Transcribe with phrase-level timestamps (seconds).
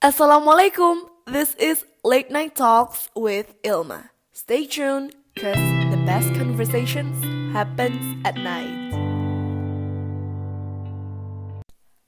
[0.00, 1.12] Assalamualaikum.
[1.28, 4.08] This is Late Night Talks with Ilma.
[4.32, 5.60] Stay tuned, cause
[5.92, 7.20] the best conversations
[7.52, 8.96] happens at night.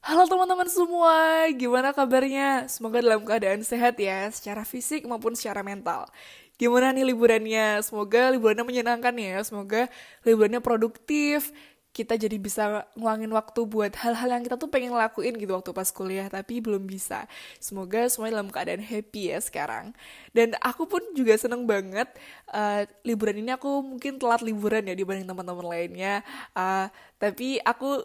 [0.00, 2.64] Halo teman-teman semua, gimana kabarnya?
[2.72, 6.09] Semoga dalam keadaan sehat ya, secara fisik maupun secara mental.
[6.56, 7.84] Gimana nih liburannya?
[7.84, 9.93] Semoga liburannya menyenangkan ya, semoga
[10.24, 11.52] liburannya produktif,
[11.93, 15.88] kita jadi bisa nguangin waktu buat hal-hal yang kita tuh pengen lakuin gitu waktu pas
[15.93, 17.29] kuliah tapi belum bisa.
[17.61, 19.93] Semoga semuanya dalam keadaan happy ya sekarang.
[20.32, 22.08] Dan aku pun juga seneng banget
[22.48, 26.25] uh, liburan ini aku mungkin telat liburan ya dibanding teman-teman lainnya.
[26.57, 26.89] Uh,
[27.20, 28.00] tapi aku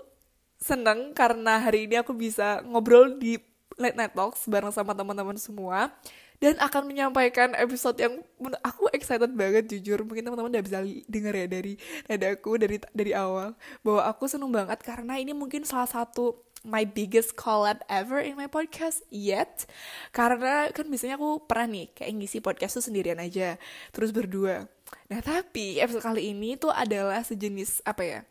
[0.59, 3.39] seneng karena hari ini aku bisa ngobrol di
[3.79, 5.93] late night talks bareng sama teman-teman semua
[6.37, 8.21] dan akan menyampaikan episode yang
[8.61, 10.05] aku excited banget jujur.
[10.05, 10.79] Mungkin teman-teman udah bisa
[11.09, 11.73] denger ya dari
[12.05, 13.57] nadaku dari dari awal.
[13.81, 18.45] Bahwa aku seneng banget karena ini mungkin salah satu my biggest collab ever in my
[18.45, 19.65] podcast yet.
[20.13, 23.57] Karena kan biasanya aku pernah nih kayak ngisi podcast tuh sendirian aja
[23.89, 24.69] terus berdua.
[25.09, 28.21] Nah tapi episode kali ini tuh adalah sejenis apa ya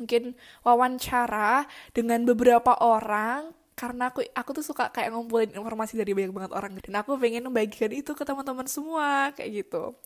[0.00, 0.32] mungkin
[0.64, 6.52] wawancara dengan beberapa orang karena aku aku tuh suka kayak ngumpulin informasi dari banyak banget
[6.52, 6.76] orang.
[6.84, 9.96] Dan aku pengen membagikan itu ke teman-teman semua kayak gitu.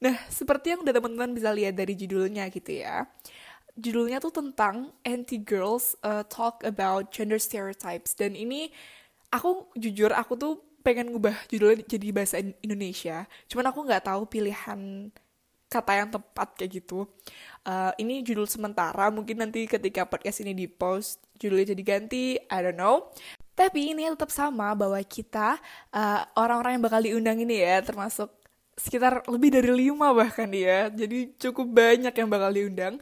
[0.00, 3.04] Nah seperti yang udah teman-teman bisa lihat dari judulnya gitu ya.
[3.76, 8.16] Judulnya tuh tentang anti girls uh, talk about gender stereotypes.
[8.16, 8.72] Dan ini
[9.28, 13.28] aku jujur aku tuh pengen ngubah judulnya jadi bahasa Indonesia.
[13.52, 15.12] Cuman aku nggak tahu pilihan
[15.70, 17.06] kata yang tepat kayak gitu.
[17.62, 22.58] Uh, ini judul sementara mungkin nanti ketika podcast ini di post judulnya jadi ganti I
[22.58, 23.14] don't know.
[23.54, 25.62] Tapi ini tetap sama bahwa kita
[25.94, 28.40] uh, orang-orang uh, yang bakal diundang ini ya termasuk
[28.80, 32.94] sekitar lebih dari lima bahkan ya jadi cukup banyak yang bakal diundang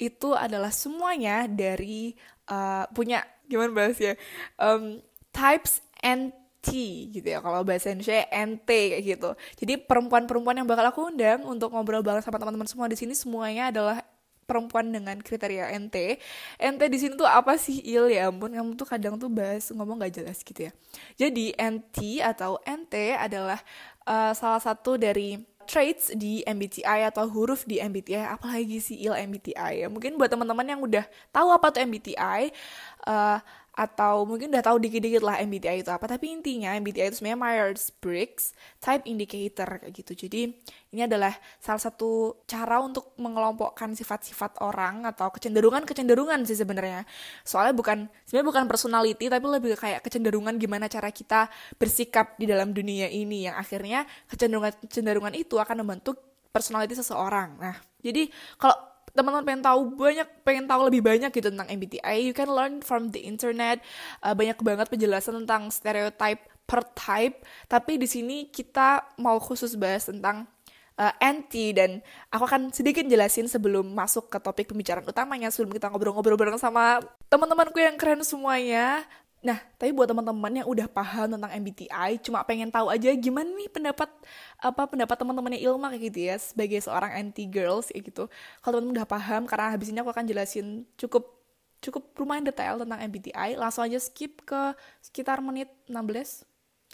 [0.00, 2.16] itu adalah semuanya dari
[2.48, 4.16] uh, punya gimana bahasnya
[4.56, 5.04] um,
[5.36, 6.32] types and
[6.66, 6.70] T
[7.14, 9.30] gitu ya kalau bahasa Indonesia NT kayak gitu
[9.62, 13.70] jadi perempuan-perempuan yang bakal aku undang untuk ngobrol bareng sama teman-teman semua di sini semuanya
[13.70, 14.02] adalah
[14.46, 16.22] perempuan dengan kriteria NT.
[16.62, 20.06] NT di sini tuh apa sih il ya ampun kamu tuh kadang tuh bahas ngomong
[20.06, 20.72] gak jelas gitu ya.
[21.18, 23.58] Jadi NT atau NT adalah
[24.06, 25.34] uh, salah satu dari
[25.66, 30.62] traits di MBTI atau huruf di MBTI apalagi sih il MBTI ya mungkin buat teman-teman
[30.62, 31.02] yang udah
[31.34, 32.54] tahu apa tuh MBTI
[33.10, 33.42] uh,
[33.76, 36.08] atau mungkin udah tahu dikit-dikit lah MBTI itu apa.
[36.08, 40.12] Tapi intinya MBTI itu sebenarnya Myers-Briggs Type Indicator kayak gitu.
[40.26, 40.48] Jadi
[40.96, 47.04] ini adalah salah satu cara untuk mengelompokkan sifat-sifat orang atau kecenderungan-kecenderungan sih sebenarnya.
[47.44, 52.72] Soalnya bukan sebenarnya bukan personality tapi lebih kayak kecenderungan gimana cara kita bersikap di dalam
[52.72, 56.16] dunia ini yang akhirnya kecenderungan-kecenderungan itu akan membentuk
[56.48, 57.60] personality seseorang.
[57.60, 62.36] Nah jadi kalau teman-teman pengen tahu banyak pengen tahu lebih banyak gitu tentang MBTI you
[62.36, 63.80] can learn from the internet.
[64.20, 67.40] Uh, banyak banget penjelasan tentang stereotype per type.
[67.66, 70.44] Tapi di sini kita mau khusus bahas tentang
[71.00, 71.72] uh, anti.
[71.72, 76.60] Dan aku akan sedikit jelasin sebelum masuk ke topik pembicaraan utamanya sebelum kita ngobrol-ngobrol bareng
[76.60, 77.00] sama
[77.30, 79.06] teman-temanku yang keren semuanya
[79.44, 83.68] Nah, tapi buat teman-teman yang udah paham tentang MBTI, cuma pengen tahu aja gimana nih
[83.68, 84.08] pendapat
[84.58, 88.24] apa pendapat teman-temannya Ilma kayak gitu ya sebagai seorang anti girls kayak gitu.
[88.64, 91.36] Kalau teman-teman udah paham karena habis ini aku akan jelasin cukup
[91.84, 94.74] cukup lumayan detail tentang MBTI, langsung aja skip ke
[95.04, 96.42] sekitar menit 16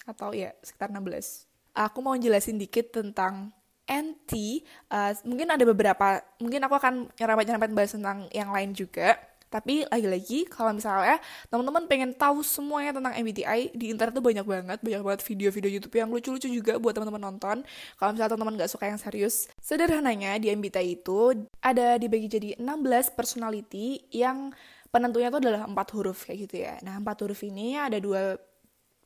[0.05, 1.49] atau ya sekitar 16.
[1.73, 3.55] Aku mau jelasin dikit tentang
[3.89, 4.61] anti,
[4.93, 9.17] uh, mungkin ada beberapa, mungkin aku akan nyerempet-nyerempet bahas tentang yang lain juga
[9.53, 11.21] tapi lagi-lagi kalau misalnya
[11.53, 15.95] teman-teman pengen tahu semuanya tentang MBTI di internet tuh banyak banget, banyak banget video-video YouTube
[16.01, 17.61] yang lucu-lucu juga buat teman-teman nonton.
[18.01, 23.12] Kalau misalnya teman-teman nggak suka yang serius, sederhananya di MBTI itu ada dibagi jadi 16
[23.12, 24.57] personality yang
[24.89, 26.81] penentunya itu adalah empat huruf kayak gitu ya.
[26.81, 28.41] Nah empat huruf ini ada dua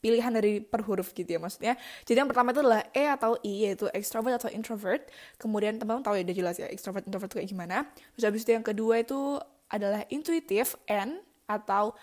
[0.07, 1.75] pilihan dari per huruf gitu ya maksudnya.
[2.07, 5.11] Jadi yang pertama itu adalah E atau I yaitu extrovert atau introvert.
[5.35, 7.91] Kemudian teman-teman tahu ya udah jelas ya extrovert introvert kayak gimana.
[8.15, 9.41] Terus habis itu yang kedua itu
[9.71, 11.95] adalah intuitive N atau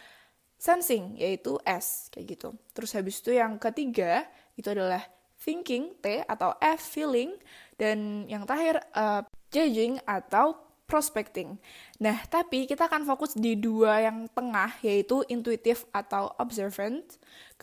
[0.60, 2.50] sensing yaitu S kayak gitu.
[2.72, 4.24] Terus habis itu yang ketiga
[4.56, 5.04] itu adalah
[5.36, 7.36] thinking T atau F feeling
[7.76, 10.56] dan yang terakhir uh, judging atau
[10.88, 11.58] prospecting.
[11.98, 17.18] Nah, tapi kita akan fokus di dua yang tengah yaitu intuitive atau observant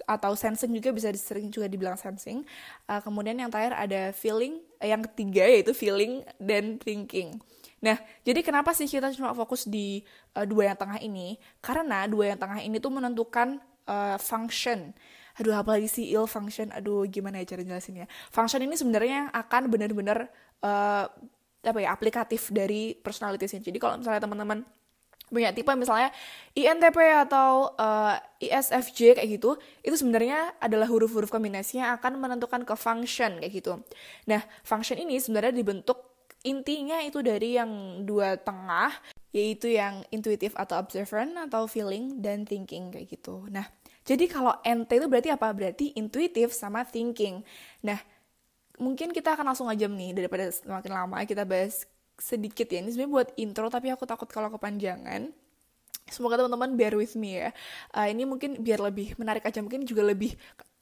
[0.08, 2.42] atau sensing juga bisa sering juga dibilang sensing.
[2.90, 7.38] Uh, kemudian yang terakhir ada feeling, uh, yang ketiga yaitu feeling dan thinking.
[7.80, 10.04] Nah, jadi kenapa sih kita cuma fokus di
[10.36, 11.40] uh, dua yang tengah ini?
[11.64, 13.56] Karena dua yang tengah ini tuh menentukan
[13.88, 14.92] uh, function.
[15.40, 16.68] Aduh, apalagi sih ill function?
[16.76, 18.04] Aduh, gimana ya cara jelasinnya?
[18.28, 20.28] Function ini sebenarnya akan benar-benar
[20.60, 21.08] uh,
[21.60, 23.64] apa ya aplikatif dari personalitiesnya.
[23.64, 24.60] Jadi kalau misalnya teman-teman
[25.30, 26.10] banyak tipe misalnya
[26.58, 26.98] INTP
[27.30, 29.54] atau uh, ISFJ kayak gitu
[29.86, 33.78] itu sebenarnya adalah huruf-huruf kombinasi yang akan menentukan ke function kayak gitu
[34.26, 36.09] nah function ini sebenarnya dibentuk
[36.40, 38.92] intinya itu dari yang dua tengah
[39.31, 43.46] yaitu yang intuitif atau observant atau feeling dan thinking kayak gitu.
[43.52, 43.69] Nah
[44.02, 45.52] jadi kalau NT itu berarti apa?
[45.52, 47.44] Berarti intuitif sama thinking.
[47.84, 48.00] Nah
[48.81, 51.84] mungkin kita akan langsung aja nih daripada semakin lama kita bahas
[52.16, 52.81] sedikit ya.
[52.81, 55.31] Ini sebenarnya buat intro tapi aku takut kalau kepanjangan.
[56.10, 57.54] Semoga teman-teman bear with me ya.
[57.94, 60.34] Uh, ini mungkin biar lebih menarik aja mungkin juga lebih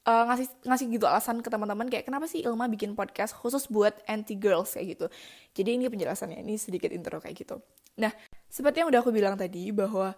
[0.08, 3.92] uh, ngasih ngasih gitu alasan ke teman-teman kayak kenapa sih Ilma bikin podcast khusus buat
[4.08, 4.72] anti girls?
[4.72, 5.06] kayak gitu.
[5.52, 7.60] Jadi ini penjelasannya ini sedikit intro kayak gitu.
[8.00, 8.10] Nah
[8.48, 10.16] seperti yang udah aku bilang tadi bahwa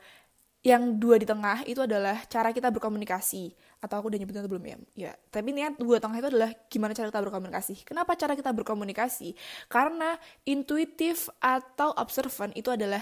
[0.60, 3.50] yang dua di tengah itu adalah cara kita berkomunikasi.
[3.80, 4.76] Atau aku udah nyebutin atau belum ya.
[4.94, 7.74] Ya tapi niat dua tengah itu adalah gimana cara kita berkomunikasi.
[7.82, 9.34] Kenapa cara kita berkomunikasi?
[9.72, 10.14] Karena
[10.44, 13.00] intuitif atau observant itu adalah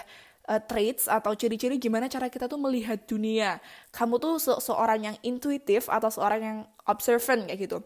[0.48, 3.60] uh, traits atau ciri-ciri gimana cara kita tuh melihat dunia.
[3.92, 6.58] Kamu tuh se seorang yang intuitif atau seorang yang
[6.88, 7.78] observant kayak gitu.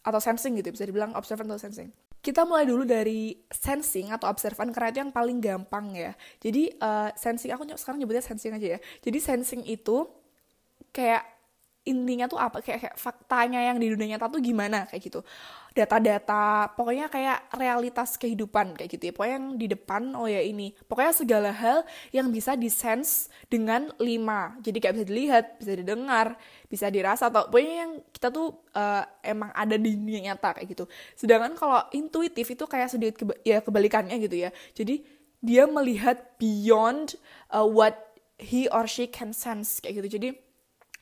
[0.00, 1.92] Atau sensing gitu bisa dibilang observant atau sensing.
[2.18, 6.12] Kita mulai dulu dari sensing atau observan karena itu yang paling gampang ya.
[6.42, 8.78] Jadi uh, sensing aku sekarang nyebutnya sensing aja ya.
[9.04, 10.08] Jadi sensing itu
[10.90, 11.22] kayak
[11.88, 12.60] intinya tuh apa?
[12.60, 14.84] Kayak, kayak faktanya yang di dunia nyata tuh gimana?
[14.90, 15.20] Kayak gitu
[15.78, 19.12] data-data pokoknya kayak realitas kehidupan kayak gitu ya.
[19.14, 20.74] Pokoknya yang di depan oh ya ini.
[20.90, 24.58] Pokoknya segala hal yang bisa disense dengan lima.
[24.58, 26.26] Jadi kayak bisa dilihat bisa didengar
[26.68, 30.84] bisa dirasa atau pokoknya yang kita tuh uh, emang ada di dunia nyata kayak gitu.
[31.16, 34.50] Sedangkan kalau intuitif itu kayak sedikit keba ya kebalikannya gitu ya.
[34.74, 35.00] Jadi
[35.38, 37.14] dia melihat beyond
[37.54, 40.18] uh, what he or she can sense kayak gitu.
[40.20, 40.28] Jadi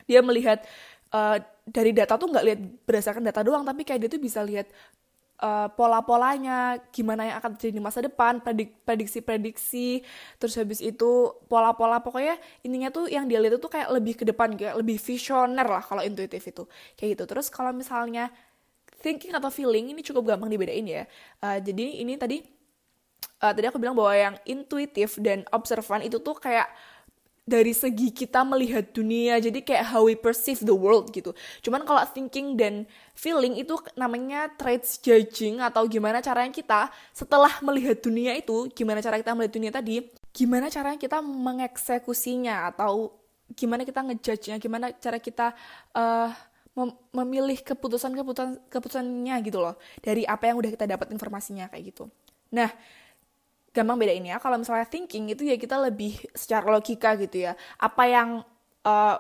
[0.07, 0.63] dia melihat
[1.11, 4.71] uh, dari data tuh nggak lihat berdasarkan data doang tapi kayak dia tuh bisa lihat
[5.43, 8.41] uh, pola-polanya gimana yang akan terjadi di masa depan
[8.87, 10.01] prediksi-prediksi
[10.41, 14.57] terus habis itu pola-pola pokoknya intinya tuh yang dia lihat itu kayak lebih ke depan
[14.57, 16.65] kayak lebih visioner lah kalau intuitif itu.
[16.97, 17.25] Kayak gitu.
[17.29, 18.33] Terus kalau misalnya
[19.03, 21.05] thinking atau feeling ini cukup gampang dibedain ya.
[21.43, 22.41] Uh, jadi ini tadi
[23.45, 26.69] uh, tadi aku bilang bahwa yang intuitif dan observan itu tuh kayak
[27.47, 31.31] dari segi kita melihat dunia jadi kayak how we perceive the world gitu.
[31.63, 38.03] Cuman kalau thinking dan feeling itu namanya traits judging atau gimana caranya kita setelah melihat
[38.03, 43.15] dunia itu gimana cara kita melihat dunia tadi gimana caranya kita mengeksekusinya atau
[43.55, 45.55] gimana kita ngejudge-nya gimana cara kita
[45.95, 46.35] uh,
[46.77, 51.95] mem memilih keputusan keputusan keputusannya gitu loh dari apa yang udah kita dapat informasinya kayak
[51.95, 52.11] gitu.
[52.53, 52.69] Nah
[53.77, 54.41] gampang beda ini ya.
[54.41, 57.53] Kalau misalnya thinking itu ya kita lebih secara logika gitu ya.
[57.77, 58.41] Apa yang
[58.89, 59.17] uh,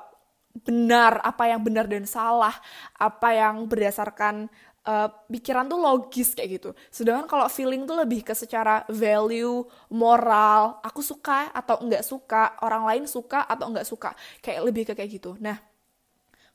[0.64, 2.56] benar apa yang benar dan salah
[2.96, 4.48] apa yang berdasarkan
[4.88, 6.70] uh, pikiran tuh logis kayak gitu.
[6.88, 12.88] Sedangkan kalau feeling tuh lebih ke secara value moral aku suka atau enggak suka orang
[12.88, 15.36] lain suka atau enggak suka kayak lebih ke kayak gitu.
[15.42, 15.60] Nah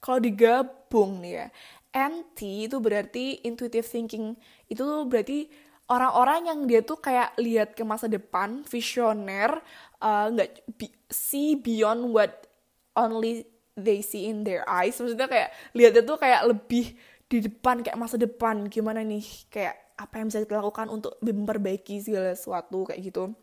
[0.01, 1.47] kalau digabung nih ya
[1.91, 4.33] NT itu berarti intuitive thinking
[4.71, 5.51] itu berarti
[5.91, 9.59] orang-orang yang dia tuh kayak lihat ke masa depan, visioner,
[9.99, 12.47] uh, nggak uh, see beyond what
[12.95, 13.43] only
[13.75, 14.95] they see in their eyes.
[14.95, 16.95] Maksudnya kayak lihatnya tuh kayak lebih
[17.27, 21.99] di depan kayak masa depan gimana nih kayak apa yang bisa kita lakukan untuk memperbaiki
[21.99, 23.35] segala sesuatu kayak gitu.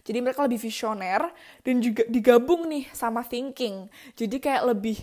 [0.00, 1.28] Jadi mereka lebih visioner
[1.60, 3.90] dan juga digabung nih sama thinking.
[4.16, 4.96] Jadi kayak lebih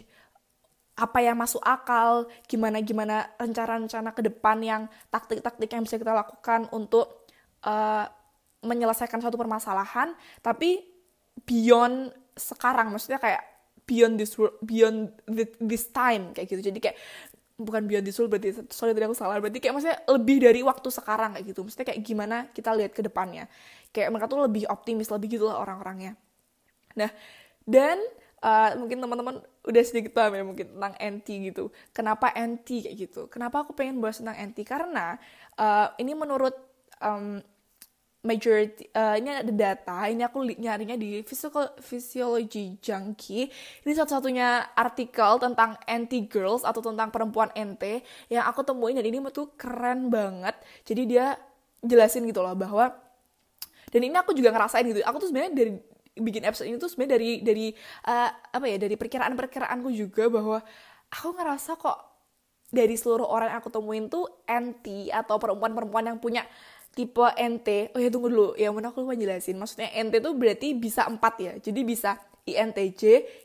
[0.98, 4.82] apa yang masuk akal, gimana gimana rencana-rencana ke depan yang
[5.14, 7.30] taktik-taktik yang bisa kita lakukan untuk
[7.62, 8.10] uh,
[8.66, 10.82] menyelesaikan suatu permasalahan, tapi
[11.46, 13.46] beyond sekarang, maksudnya kayak
[13.86, 15.14] beyond this world, beyond
[15.62, 16.74] this time kayak gitu.
[16.74, 16.98] Jadi kayak
[17.58, 19.40] bukan beyond this world berarti sorry tadi aku salah.
[19.40, 21.64] Berarti kayak maksudnya lebih dari waktu sekarang kayak gitu.
[21.64, 23.48] Maksudnya kayak gimana kita lihat ke depannya.
[23.90, 26.14] Kayak mereka tuh lebih optimis lebih gitu lah orang-orangnya.
[27.00, 27.10] Nah
[27.64, 27.98] dan
[28.44, 31.74] uh, mungkin teman-teman udah sedikit paham ya mungkin tentang NT gitu.
[31.96, 33.22] Kenapa NT kayak gitu?
[33.32, 34.64] Kenapa aku pengen bahas tentang NT?
[34.68, 35.18] Karena
[35.58, 36.54] uh, ini menurut
[37.02, 37.42] um,
[38.26, 43.48] majority uh, ini ada data ini aku nyarinya di physical physiology junkie
[43.88, 49.24] ini satu-satunya artikel tentang anti girls atau tentang perempuan NT yang aku temuin dan ini
[49.32, 51.26] tuh keren banget jadi dia
[51.80, 52.92] jelasin gitu loh bahwa
[53.88, 55.72] dan ini aku juga ngerasain gitu aku tuh sebenarnya dari
[56.20, 57.68] bikin episode ini tuh sebenarnya dari dari
[58.08, 60.60] uh, apa ya dari perkiraan-perkiraanku juga bahwa
[61.14, 61.98] aku ngerasa kok
[62.68, 66.44] dari seluruh orang yang aku temuin tuh NT atau perempuan-perempuan yang punya
[66.92, 67.96] tipe NT.
[67.96, 69.56] Oh ya tunggu dulu, ya mana aku lupa jelasin.
[69.56, 71.54] Maksudnya NT tuh berarti bisa empat ya.
[71.62, 73.04] Jadi bisa INTJ,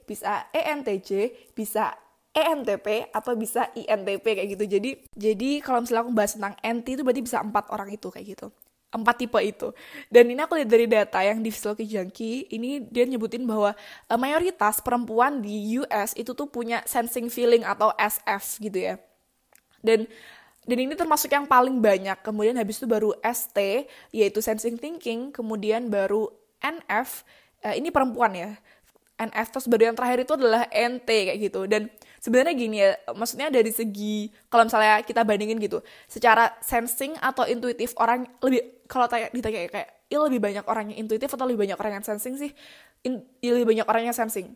[0.09, 1.11] bisa ENTJ,
[1.53, 1.93] bisa
[2.33, 4.65] ENTP atau bisa INTP kayak gitu.
[4.65, 8.27] Jadi jadi kalau misalnya aku bahas tentang NT itu berarti bisa empat orang itu kayak
[8.33, 8.49] gitu.
[8.93, 9.73] Empat tipe itu.
[10.13, 13.73] Dan ini aku lihat dari data yang di Physiology Junkie, ini dia nyebutin bahwa
[14.07, 18.95] uh, mayoritas perempuan di US itu tuh punya sensing feeling atau SF gitu ya.
[19.81, 20.07] Dan
[20.63, 22.23] dan ini termasuk yang paling banyak.
[22.23, 23.59] Kemudian habis itu baru ST
[24.15, 26.31] yaitu sensing thinking, kemudian baru
[26.63, 27.27] NF
[27.67, 28.51] uh, ini perempuan ya.
[29.19, 31.65] NF terus baru yang terakhir itu adalah NT kayak gitu.
[31.67, 31.89] Dan
[32.23, 37.99] sebenarnya gini ya maksudnya dari segi kalau misalnya kita bandingin gitu secara sensing atau intuitif
[37.99, 42.01] orang lebih kalau tanya ditanya kayak lebih banyak orang yang intuitif atau lebih banyak orang
[42.01, 42.51] yang sensing sih?
[43.07, 44.53] In, lebih banyak orang yang sensing.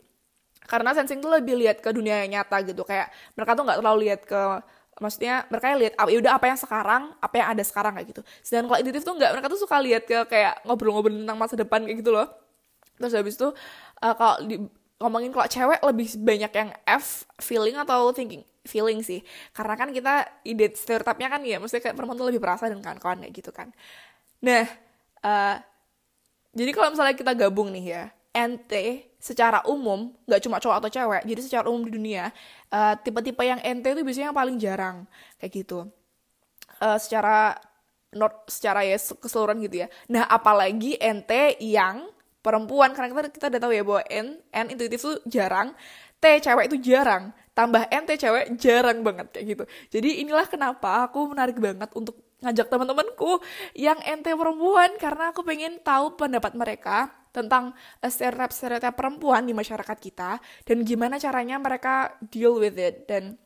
[0.67, 3.09] Karena sensing tuh lebih lihat ke dunia yang nyata gitu kayak
[3.39, 4.41] mereka tuh nggak terlalu lihat ke
[4.97, 8.23] maksudnya mereka lihat ah, ya udah apa yang sekarang apa yang ada sekarang kayak gitu.
[8.43, 11.81] Sedangkan kalau intuitif tuh nggak mereka tuh suka lihat ke kayak ngobrol-ngobrol tentang masa depan
[11.87, 12.27] kayak gitu loh.
[12.99, 13.49] Terus habis itu
[14.03, 14.57] uh, kalau di
[14.97, 18.43] ngomongin kalau cewek lebih banyak yang F feeling atau thinking?
[18.65, 19.21] Feeling sih.
[19.53, 23.23] Karena kan kita ide stereotipnya kan ya maksudnya kayak perempuan tuh lebih perasa dan kawan-kawan
[23.25, 23.71] kayak gitu kan.
[24.41, 24.65] Nah
[25.23, 25.57] uh,
[26.57, 28.05] jadi kalau misalnya kita gabung nih ya
[28.37, 28.73] NT
[29.21, 32.29] secara umum nggak cuma cowok atau cewek jadi secara umum di dunia
[32.69, 34.97] uh, tipe-tipe yang NT itu biasanya yang paling jarang
[35.41, 35.89] kayak gitu.
[36.77, 37.57] Uh, secara
[38.17, 39.89] not secara ya keseluruhan gitu ya.
[40.09, 42.16] Nah apalagi NT yang
[42.47, 42.95] perempuan.
[42.95, 45.75] Karena kita kita udah tahu ya bahwa N N intuitif tuh jarang
[46.23, 47.35] T cewek itu jarang.
[47.51, 49.65] Tambah N T cewek jarang banget kayak gitu.
[49.99, 53.41] Jadi inilah kenapa aku menarik banget untuk ngajak teman-temanku
[53.73, 54.95] yang NT perempuan.
[55.01, 61.57] Karena aku pengen tahu pendapat mereka tentang stereotip-stereotip perempuan di masyarakat kita dan gimana caranya
[61.61, 63.09] mereka deal with it.
[63.09, 63.41] Dan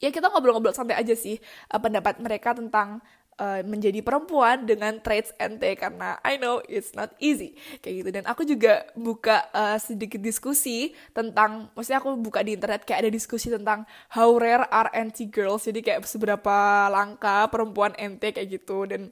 [0.00, 1.36] ya kita ngobrol-ngobrol santai aja sih
[1.72, 3.04] uh, pendapat mereka tentang
[3.40, 8.10] uh, menjadi perempuan dengan traits NT karena I know it's not easy kayak gitu.
[8.12, 13.10] Dan aku juga buka uh, sedikit diskusi tentang maksudnya aku buka di internet kayak ada
[13.10, 18.84] diskusi tentang how rare are NT girls jadi kayak seberapa langka perempuan NT kayak gitu.
[18.84, 19.08] Dan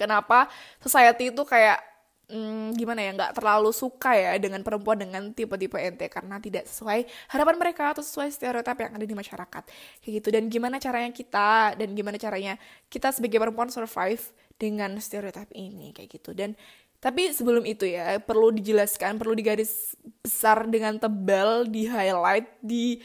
[0.00, 0.48] kenapa
[0.80, 1.91] society itu kayak
[2.28, 7.06] hmm, gimana ya nggak terlalu suka ya dengan perempuan dengan tipe-tipe ente karena tidak sesuai
[7.32, 9.62] harapan mereka atau sesuai stereotip yang ada di masyarakat.
[10.02, 10.28] Kayak gitu.
[10.30, 12.54] Dan gimana caranya kita dan gimana caranya
[12.86, 14.22] kita sebagai perempuan survive
[14.60, 16.30] dengan stereotip ini kayak gitu.
[16.36, 16.54] Dan
[17.02, 23.02] tapi sebelum itu ya perlu dijelaskan perlu digaris besar dengan tebal di highlight di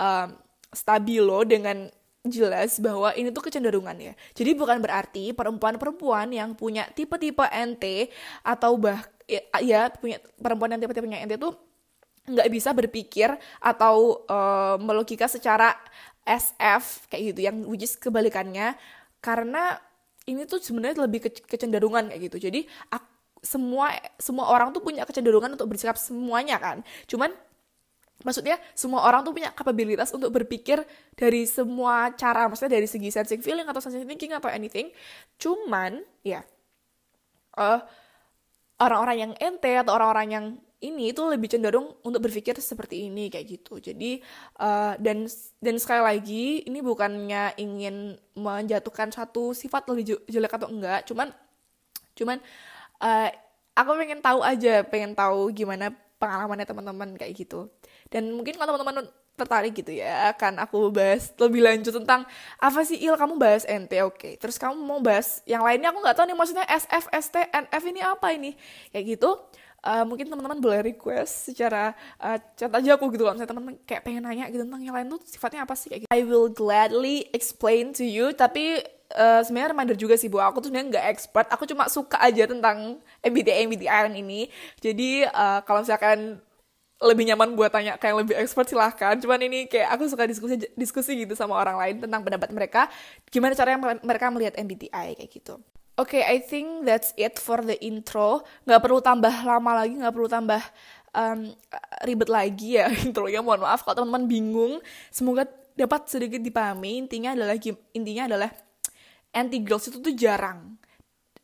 [0.00, 0.32] um,
[0.72, 1.92] stabilo dengan
[2.24, 4.12] jelas bahwa ini tuh kecenderungan ya.
[4.32, 8.08] Jadi bukan berarti perempuan-perempuan yang punya tipe-tipe NT
[8.40, 11.52] atau bah ya, ya punya perempuan yang tipe-tipenya NT tuh
[12.24, 13.28] nggak bisa berpikir
[13.60, 15.76] atau uh, melogika secara
[16.24, 18.72] SF kayak gitu yang is kebalikannya
[19.20, 19.76] karena
[20.24, 22.48] ini tuh sebenarnya lebih ke kecenderungan kayak gitu.
[22.48, 23.04] Jadi aku,
[23.44, 26.80] semua semua orang tuh punya kecenderungan untuk bersikap semuanya kan.
[27.04, 27.28] Cuman
[28.22, 30.80] maksudnya semua orang tuh punya kapabilitas untuk berpikir
[31.18, 34.94] dari semua cara maksudnya dari segi sensing feeling atau sensing thinking atau anything.
[35.36, 36.46] Cuman ya
[37.58, 37.82] uh,
[38.78, 40.46] orang-orang yang ente atau orang-orang yang
[40.84, 43.80] ini itu lebih cenderung untuk berpikir seperti ini kayak gitu.
[43.80, 44.20] Jadi
[44.60, 45.24] uh, dan
[45.58, 51.08] dan sekali lagi ini bukannya ingin menjatuhkan satu sifat lebih jelek atau enggak.
[51.08, 51.32] Cuman
[52.14, 52.38] cuman
[53.00, 53.28] uh,
[53.74, 55.90] aku pengen tahu aja pengen tahu gimana
[56.22, 57.66] pengalamannya teman-teman kayak gitu
[58.12, 62.22] dan mungkin kalau teman-teman tertarik gitu ya akan aku bahas lebih lanjut tentang
[62.62, 64.14] apa sih il kamu bahas NT oke.
[64.14, 64.32] Okay.
[64.38, 68.00] terus kamu mau bahas yang lainnya aku nggak tahu nih maksudnya SF ST NF ini
[68.00, 68.54] apa ini?
[68.94, 69.30] Kayak gitu
[69.84, 73.28] uh, mungkin teman-teman boleh request secara uh, chat aja aku gitu.
[73.28, 76.00] Kalau misalnya teman-teman kayak pengen nanya gitu tentang yang lain tuh sifatnya apa sih kayak
[76.06, 76.10] gitu.
[76.10, 78.80] I will gladly explain to you tapi
[79.14, 82.48] uh, sebenarnya reminder juga sih bahwa aku tuh sebenarnya nggak expert aku cuma suka aja
[82.48, 84.48] tentang MBTI MBTI ini.
[84.80, 86.40] Jadi uh, kalau misalkan
[87.04, 91.12] lebih nyaman buat tanya kayak lebih expert silahkan cuman ini kayak aku suka diskusi diskusi
[91.20, 92.82] gitu sama orang lain tentang pendapat mereka
[93.28, 95.60] gimana cara yang mereka melihat MBTI kayak gitu
[95.94, 98.42] Oke, okay, I think that's it for the intro.
[98.66, 100.58] Nggak perlu tambah lama lagi, nggak perlu tambah
[101.14, 101.54] um,
[102.02, 103.38] ribet lagi ya intronya.
[103.46, 104.72] Mohon maaf kalau teman-teman bingung.
[105.14, 105.46] Semoga
[105.78, 106.98] dapat sedikit dipahami.
[106.98, 107.54] Intinya adalah
[107.94, 108.50] intinya adalah
[109.30, 110.82] anti girls itu tuh jarang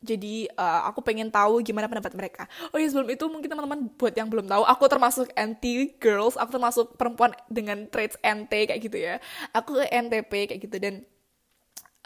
[0.01, 2.43] jadi uh, aku pengen tahu gimana pendapat mereka.
[2.73, 6.57] Oh ya sebelum itu mungkin teman-teman buat yang belum tahu aku termasuk anti girls aku
[6.57, 9.21] termasuk perempuan dengan traits NT kayak gitu ya.
[9.53, 11.05] Aku NTP kayak gitu dan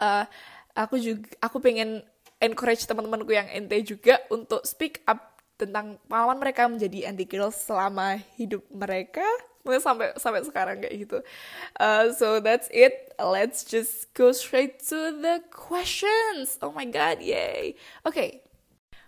[0.03, 0.27] uh,
[0.75, 2.03] aku juga aku pengen
[2.43, 8.19] encourage teman-temanku yang NT juga untuk speak up tentang pengalaman mereka menjadi anti girls selama
[8.35, 9.23] hidup mereka
[9.81, 11.17] sampai sampai sekarang kayak gitu.
[11.81, 13.11] Uh, so that's it.
[13.17, 16.61] Let's just go straight to the questions.
[16.61, 17.75] Oh my god, yay.
[18.05, 18.13] Oke.
[18.13, 18.29] Okay.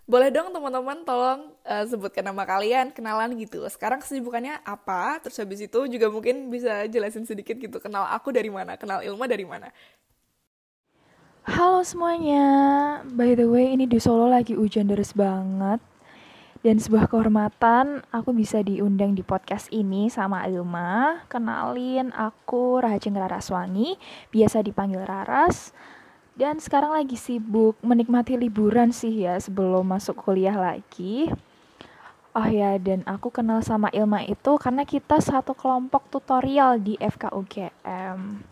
[0.08, 3.60] Boleh dong teman-teman tolong uh, sebutkan nama kalian, kenalan gitu.
[3.68, 5.20] Sekarang kesibukannya apa?
[5.20, 7.76] Terus habis itu juga mungkin bisa jelasin sedikit gitu.
[7.84, 8.80] Kenal aku dari mana?
[8.80, 9.68] Kenal Ilma dari mana?
[11.48, 12.44] Halo semuanya,
[13.08, 15.80] by the way ini di Solo lagi hujan deras banget
[16.68, 21.24] Dan sebuah kehormatan aku bisa diundang di podcast ini sama Ilma.
[21.32, 23.96] Kenalin aku Rahajeng Raraswangi,
[24.36, 25.72] biasa dipanggil Raras.
[26.36, 31.32] Dan sekarang lagi sibuk menikmati liburan sih ya sebelum masuk kuliah lagi.
[32.36, 38.44] Oh ya, dan aku kenal sama Ilma itu karena kita satu kelompok tutorial di FKUGM.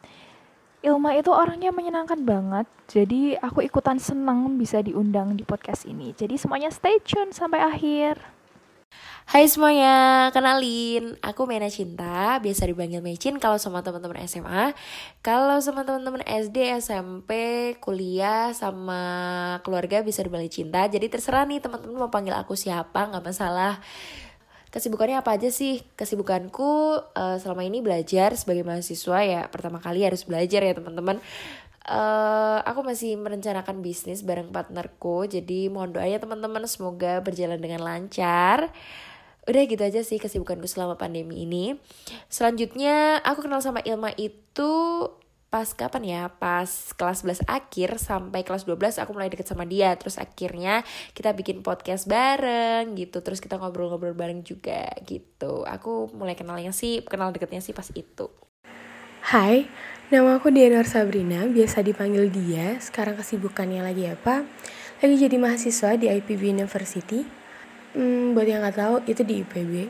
[0.86, 6.14] Ilma itu orangnya menyenangkan banget, jadi aku ikutan senang bisa diundang di podcast ini.
[6.14, 8.22] Jadi semuanya stay tune sampai akhir.
[9.26, 14.78] Hai semuanya, kenalin, aku Mena Cinta, biasa dipanggil Mecin kalau sama teman-teman SMA.
[15.26, 17.34] Kalau sama teman-teman SD, SMP,
[17.82, 19.02] kuliah, sama
[19.66, 20.86] keluarga bisa dipanggil Cinta.
[20.86, 23.82] Jadi terserah nih teman-teman mau panggil aku siapa, nggak masalah.
[24.76, 25.80] Kesibukannya apa aja sih?
[25.96, 29.42] Kesibukanku uh, selama ini belajar sebagai mahasiswa ya.
[29.48, 31.24] Pertama kali harus belajar ya teman-teman.
[31.88, 38.74] Uh, aku masih merencanakan bisnis bareng partnerku, jadi mohon doanya teman-teman semoga berjalan dengan lancar
[39.46, 41.78] udah gitu aja sih kesibukanku selama pandemi ini
[42.34, 44.74] selanjutnya aku kenal sama Ilma itu
[45.56, 46.68] pas kapan ya pas
[47.00, 50.84] kelas 11 akhir sampai kelas 12 aku mulai deket sama dia terus akhirnya
[51.16, 57.08] kita bikin podcast bareng gitu terus kita ngobrol-ngobrol bareng juga gitu aku mulai kenalnya sih
[57.08, 58.28] kenal deketnya sih pas itu
[59.32, 59.66] Hai,
[60.14, 62.78] nama aku Dianwar Sabrina, biasa dipanggil Dia.
[62.78, 64.46] Sekarang kesibukannya lagi apa?
[65.02, 67.26] Lagi jadi mahasiswa di IPB University
[67.96, 69.88] Hmm, buat yang nggak tahu itu di IPB.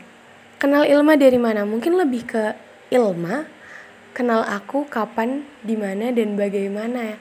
[0.62, 1.66] Kenal Ilma dari mana?
[1.66, 2.54] Mungkin lebih ke
[2.94, 3.55] Ilma
[4.16, 7.18] kenal aku kapan, di mana dan bagaimana ya.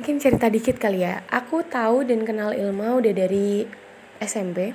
[0.00, 1.20] Mungkin cerita dikit kali ya.
[1.28, 3.68] Aku tahu dan kenal Ilma udah dari
[4.16, 4.72] SMP.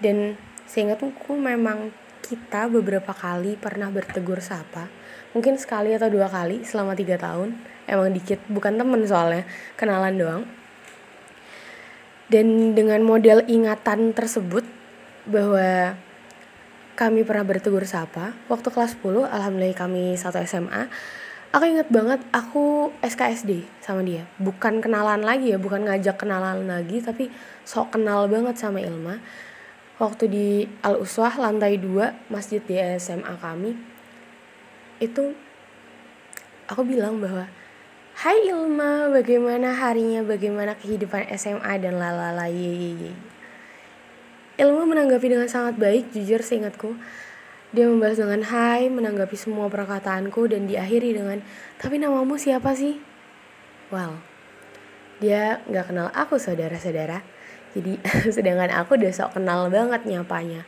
[0.00, 1.92] Dan seingatku memang
[2.24, 4.88] kita beberapa kali pernah bertegur sapa.
[5.36, 7.52] Mungkin sekali atau dua kali selama tiga tahun.
[7.84, 9.44] Emang dikit, bukan temen soalnya,
[9.76, 10.44] kenalan doang
[12.32, 14.64] dan dengan model ingatan tersebut
[15.28, 15.96] bahwa
[16.94, 18.34] kami pernah bertegur sapa.
[18.46, 20.86] Waktu kelas 10 alhamdulillah kami satu SMA
[21.54, 24.26] aku inget banget aku SKSD sama dia.
[24.42, 27.30] Bukan kenalan lagi ya bukan ngajak kenalan lagi tapi
[27.62, 29.22] sok kenal banget sama Ilma.
[30.02, 30.46] Waktu di
[30.82, 33.78] Al Uswah lantai 2 masjid di SMA kami
[34.98, 35.34] itu
[36.66, 37.46] aku bilang bahwa
[38.14, 42.46] Hai Ilma, bagaimana harinya, bagaimana kehidupan SMA dan lalala?
[42.46, 43.10] Ye,
[44.54, 46.94] Ilma menanggapi dengan sangat baik, jujur seingatku.
[47.74, 51.42] Dia membalas dengan hai, menanggapi semua perkataanku dan diakhiri dengan,
[51.82, 53.02] tapi namamu siapa sih?
[53.90, 54.22] Well,
[55.18, 57.26] dia nggak kenal aku saudara-saudara.
[57.74, 57.98] Jadi
[58.34, 60.62] sedangkan aku udah sok kenal banget nyapanya.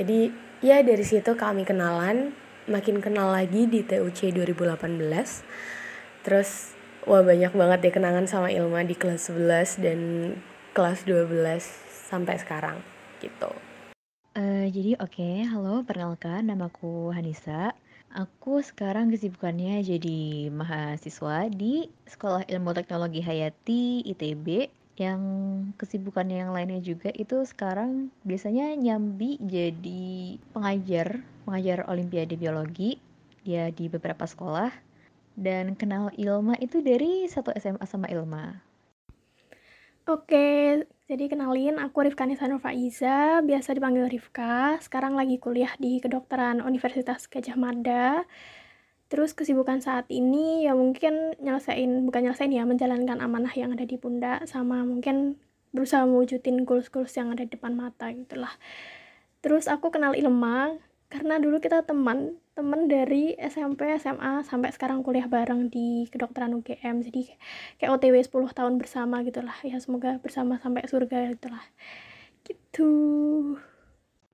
[0.00, 0.32] Jadi
[0.64, 2.32] ya dari situ kami kenalan,
[2.70, 4.78] makin kenal lagi di TUC 2018
[6.22, 6.70] terus
[7.02, 9.98] wah banyak banget deh kenangan sama Ilma di kelas 11 dan
[10.70, 11.26] kelas 12
[12.06, 12.91] sampai sekarang
[13.22, 13.50] gitu.
[14.34, 17.76] Uh, jadi oke, okay, halo perkenalkan namaku Hanisa.
[18.12, 24.68] Aku sekarang kesibukannya jadi mahasiswa di Sekolah Ilmu Teknologi Hayati ITB
[25.00, 25.20] yang
[25.80, 33.00] kesibukannya yang lainnya juga itu sekarang biasanya nyambi jadi pengajar pengajar olimpiade biologi
[33.40, 34.68] dia di beberapa sekolah
[35.32, 38.60] dan kenal Ilma itu dari satu SMA sama Ilma.
[40.10, 40.82] Oke,
[41.12, 44.80] jadi kenalin aku Rifka Nisanur Faiza, biasa dipanggil Rifka.
[44.80, 48.24] Sekarang lagi kuliah di kedokteran Universitas Gajah Mada.
[49.12, 54.00] Terus kesibukan saat ini ya mungkin nyelesain, bukan nyelesain ya, menjalankan amanah yang ada di
[54.00, 55.36] pundak sama mungkin
[55.76, 58.56] berusaha mewujudin goals-goals yang ada di depan mata gitulah.
[59.44, 60.80] Terus aku kenal Ilma
[61.12, 67.00] karena dulu kita teman temen dari SMP SMA sampai sekarang kuliah bareng di kedokteran UGM
[67.00, 67.32] jadi
[67.80, 69.56] kayak OTW 10 tahun bersama gitulah.
[69.64, 71.64] Ya semoga bersama sampai surga gitulah.
[72.44, 72.92] Gitu.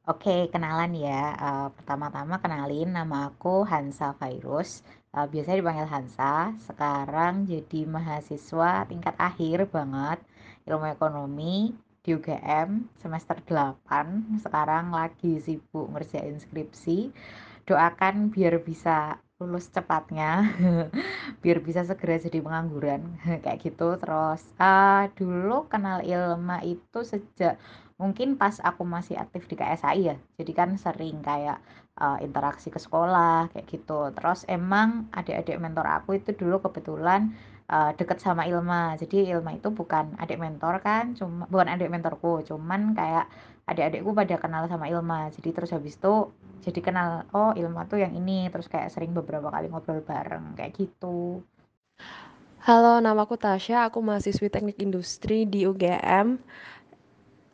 [0.08, 1.36] Oke, kenalan ya.
[1.38, 4.82] Uh, pertama-tama kenalin nama aku Hansa Virus.
[5.14, 6.58] Uh, biasanya dipanggil Hansa.
[6.58, 10.18] Sekarang jadi mahasiswa tingkat akhir banget.
[10.66, 11.70] Ilmu ekonomi
[12.02, 17.12] di UGM semester 8 sekarang lagi sibuk ngerjain skripsi
[17.68, 20.50] doakan biar bisa lulus cepatnya
[21.42, 23.02] biar bisa segera jadi pengangguran
[23.44, 24.42] kayak gitu terus.
[24.58, 27.54] Uh, dulu kenal Ilma itu sejak
[27.98, 30.16] mungkin pas aku masih aktif di KSI ya.
[30.38, 31.62] Jadi kan sering kayak
[32.02, 34.10] uh, interaksi ke sekolah kayak gitu.
[34.10, 37.30] Terus emang adik-adik mentor aku itu dulu kebetulan
[37.70, 38.98] uh, deket sama Ilma.
[38.98, 43.30] Jadi Ilma itu bukan adik mentor kan cuma bukan adik mentorku cuman kayak
[43.68, 46.32] adik-adikku pada kenal sama Ilma jadi terus habis itu
[46.64, 50.72] jadi kenal oh Ilma tuh yang ini terus kayak sering beberapa kali ngobrol bareng kayak
[50.74, 51.44] gitu
[52.58, 56.36] Halo, namaku Tasya, aku mahasiswi teknik industri di UGM.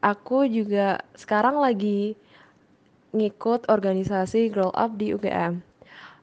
[0.00, 2.18] Aku juga sekarang lagi
[3.14, 5.62] ngikut organisasi Grow Up di UGM.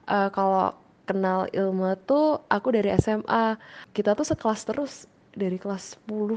[0.10, 0.76] Uh, kalau
[1.08, 3.56] kenal ilmu tuh aku dari SMA.
[3.96, 4.94] Kita tuh sekelas terus
[5.32, 6.36] dari kelas 10.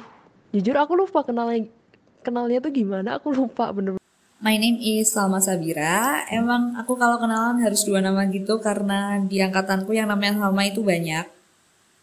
[0.55, 1.67] Jujur aku lupa kenalnya
[2.25, 4.01] kenalnya tuh gimana, aku lupa bener.
[4.41, 6.25] My name is Salma Sabira.
[6.33, 10.81] Emang aku kalau kenalan harus dua nama gitu karena di angkatanku yang namanya Salma itu
[10.81, 11.29] banyak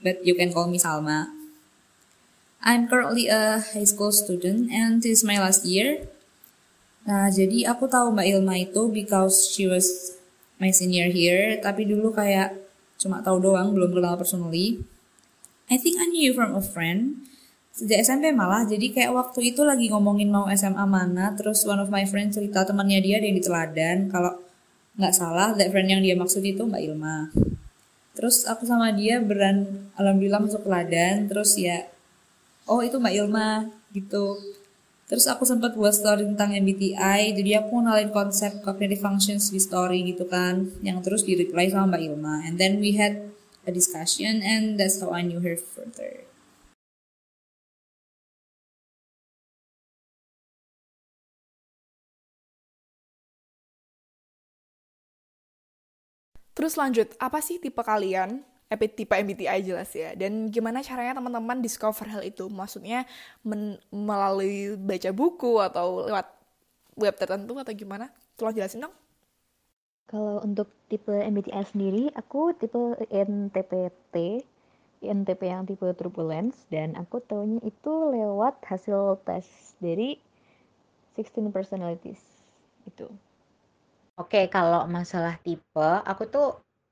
[0.02, 1.30] but you can call me Salma.
[2.62, 6.06] I'm currently a high school student and this is my last year.
[7.10, 10.14] Nah, jadi aku tahu Mbak Ilma itu because she was
[10.62, 12.54] my senior here, tapi dulu kayak
[13.02, 14.86] cuma tahu doang, belum kenal personally.
[15.66, 17.26] I think I knew you from a friend.
[17.72, 21.88] Sejak SMP malah, jadi kayak waktu itu lagi ngomongin mau SMA mana, terus one of
[21.88, 24.36] my friends cerita temannya dia, dia di teladan, kalau
[25.00, 27.32] nggak salah, that friend yang dia maksud itu Mbak Ilma.
[28.12, 31.88] Terus aku sama dia beran alhamdulillah masuk teladan terus ya
[32.68, 34.36] oh itu Mbak Ilma gitu.
[35.08, 40.08] Terus aku sempat buat story tentang MBTI jadi aku ngenalin konsep cognitive functions di story
[40.08, 42.36] gitu kan yang terus di reply sama Mbak Ilma.
[42.48, 43.32] And then we had
[43.64, 46.31] a discussion and that's how I knew her further
[56.52, 58.44] Terus lanjut, apa sih tipe kalian?
[58.72, 60.16] Eh, tipe MBTI jelas ya.
[60.16, 62.48] Dan gimana caranya teman-teman discover hal itu?
[62.48, 63.04] Maksudnya
[63.92, 66.28] melalui baca buku atau lewat
[66.96, 68.08] web tertentu atau gimana?
[68.40, 68.96] Tolong jelasin dong.
[70.12, 74.44] Kalau untuk tipe MBTI sendiri, aku tipe INTPT,
[75.00, 79.48] INTP yang tipe turbulence, dan aku tahunya itu lewat hasil tes
[79.80, 80.20] dari
[81.16, 82.20] 16 personalities
[82.84, 83.08] itu.
[84.20, 86.48] Oke, kalau masalah tipe, aku tuh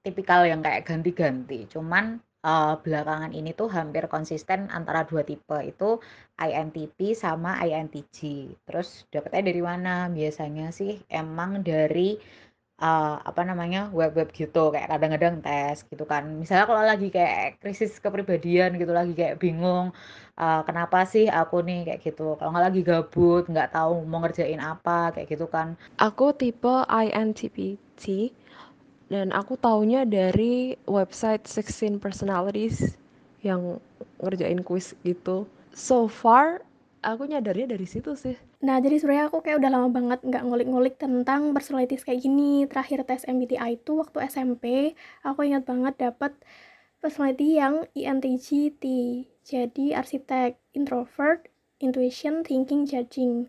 [0.06, 1.68] tipikal yang kayak ganti-ganti.
[1.68, 6.00] Cuman uh, belakangan ini tuh hampir konsisten antara dua tipe itu
[6.40, 8.20] INTP sama INTJ.
[8.64, 10.08] Terus dapetnya dari mana?
[10.08, 12.16] Biasanya sih emang dari
[12.80, 16.24] uh, apa namanya web-web gitu kayak kadang-kadang tes gitu kan.
[16.40, 19.92] Misalnya kalau lagi kayak krisis kepribadian gitu lagi kayak bingung
[20.40, 22.40] uh, kenapa sih aku nih kayak gitu.
[22.40, 25.76] Kalau nggak lagi gabut nggak tahu mau ngerjain apa kayak gitu kan.
[26.00, 28.34] Aku tipe INTPT
[29.12, 32.96] dan aku taunya dari website 16 personalities
[33.44, 33.80] yang
[34.24, 35.48] ngerjain quiz gitu.
[35.76, 36.64] So far
[37.04, 40.96] aku nyadarnya dari situ sih Nah, jadi sebenarnya aku kayak udah lama banget nggak ngulik-ngulik
[41.00, 42.68] tentang personalities kayak gini.
[42.68, 46.36] Terakhir tes MBTI itu waktu SMP, aku ingat banget dapet
[47.00, 48.84] personality yang INTJ-T.
[49.48, 51.48] Jadi arsitek, introvert,
[51.80, 53.48] intuition, thinking, judging.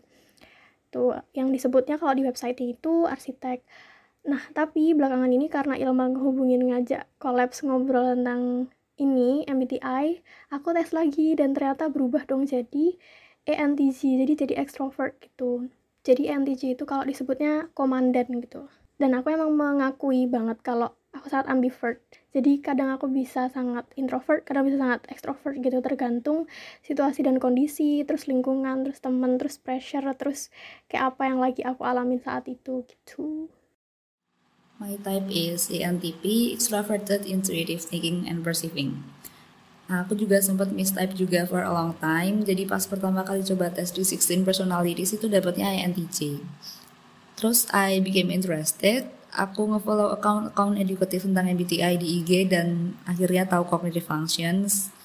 [0.95, 3.67] Tuh, yang disebutnya kalau di website itu arsitek.
[4.31, 10.23] Nah, tapi belakangan ini karena Ilma ngehubungin ngajak kolaps ngobrol tentang ini, MBTI,
[10.55, 12.95] aku tes lagi dan ternyata berubah dong jadi
[13.49, 15.69] ENTJ jadi jadi extrovert gitu.
[16.01, 18.69] Jadi ENTJ itu kalau disebutnya komandan gitu.
[19.01, 21.97] Dan aku emang mengakui banget kalau aku sangat ambivert.
[22.31, 25.81] Jadi kadang aku bisa sangat introvert kadang bisa sangat extrovert gitu.
[25.81, 26.45] Tergantung
[26.85, 30.53] situasi dan kondisi terus lingkungan terus temen terus pressure terus
[30.85, 33.49] kayak apa yang lagi aku alamin saat itu gitu.
[34.81, 39.05] My type is ENTP, extroverted, intuitive thinking, and perceiving.
[39.91, 42.47] Nah, aku juga sempat mistype juga for a long time.
[42.47, 46.39] Jadi pas pertama kali coba tes di 16 personalities itu dapatnya INTJ.
[47.35, 49.11] Terus I became interested.
[49.35, 54.95] Aku ngefollow account-account edukatif tentang MBTI di IG dan akhirnya tahu cognitive functions.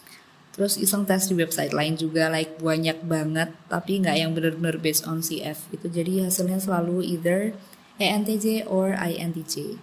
[0.55, 5.03] Terus iseng tes di website lain juga like banyak banget tapi nggak yang bener-bener based
[5.03, 5.91] on CF gitu.
[5.91, 7.59] Jadi hasilnya selalu either
[7.99, 9.83] ENTJ or INTJ.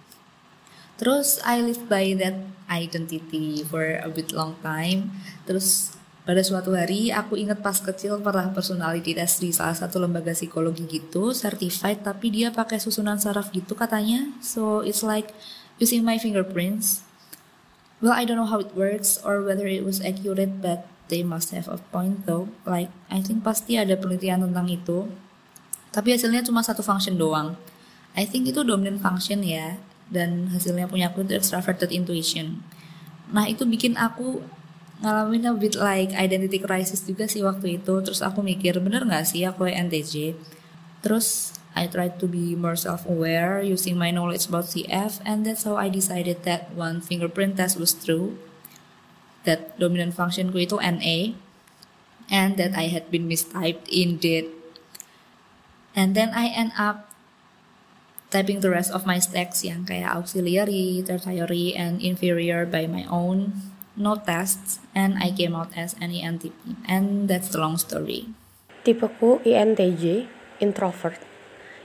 [0.94, 2.38] Terus I live by that
[2.70, 5.10] identity for a bit long time.
[5.42, 10.32] Terus pada suatu hari aku ingat pas kecil pernah personality test di salah satu lembaga
[10.32, 14.32] psikologi gitu, certified tapi dia pakai susunan saraf gitu katanya.
[14.40, 15.34] So it's like
[15.76, 17.04] using my fingerprints.
[18.00, 21.52] Well, I don't know how it works or whether it was accurate, but they must
[21.56, 22.52] have a point though.
[22.68, 25.08] Like, I think pasti ada penelitian tentang itu.
[25.88, 27.56] Tapi hasilnya cuma satu function doang.
[28.12, 29.80] I think itu dominant function ya
[30.14, 32.62] dan hasilnya punya aku itu extroverted intuition.
[33.34, 34.46] Nah itu bikin aku
[35.02, 37.94] ngalamin a bit like identity crisis juga sih waktu itu.
[38.06, 40.38] Terus aku mikir bener nggak sih aku NTJ
[41.04, 45.76] terus I tried to be more self-aware using my knowledge about CF and that's how
[45.76, 48.40] I decided that one fingerprint test was true.
[49.44, 51.36] That dominant functionku itu NA
[52.32, 54.48] and that I had been mistyped indeed.
[55.92, 57.12] And then I end up
[58.34, 63.54] typing the rest of my stacks yang kayak auxiliary, tertiary, and inferior by my own.
[63.96, 66.54] no tests, and I came out as an ENTP.
[66.86, 68.30] And that's the long story.
[68.84, 70.28] Tipeku INTJ,
[70.60, 71.18] introvert,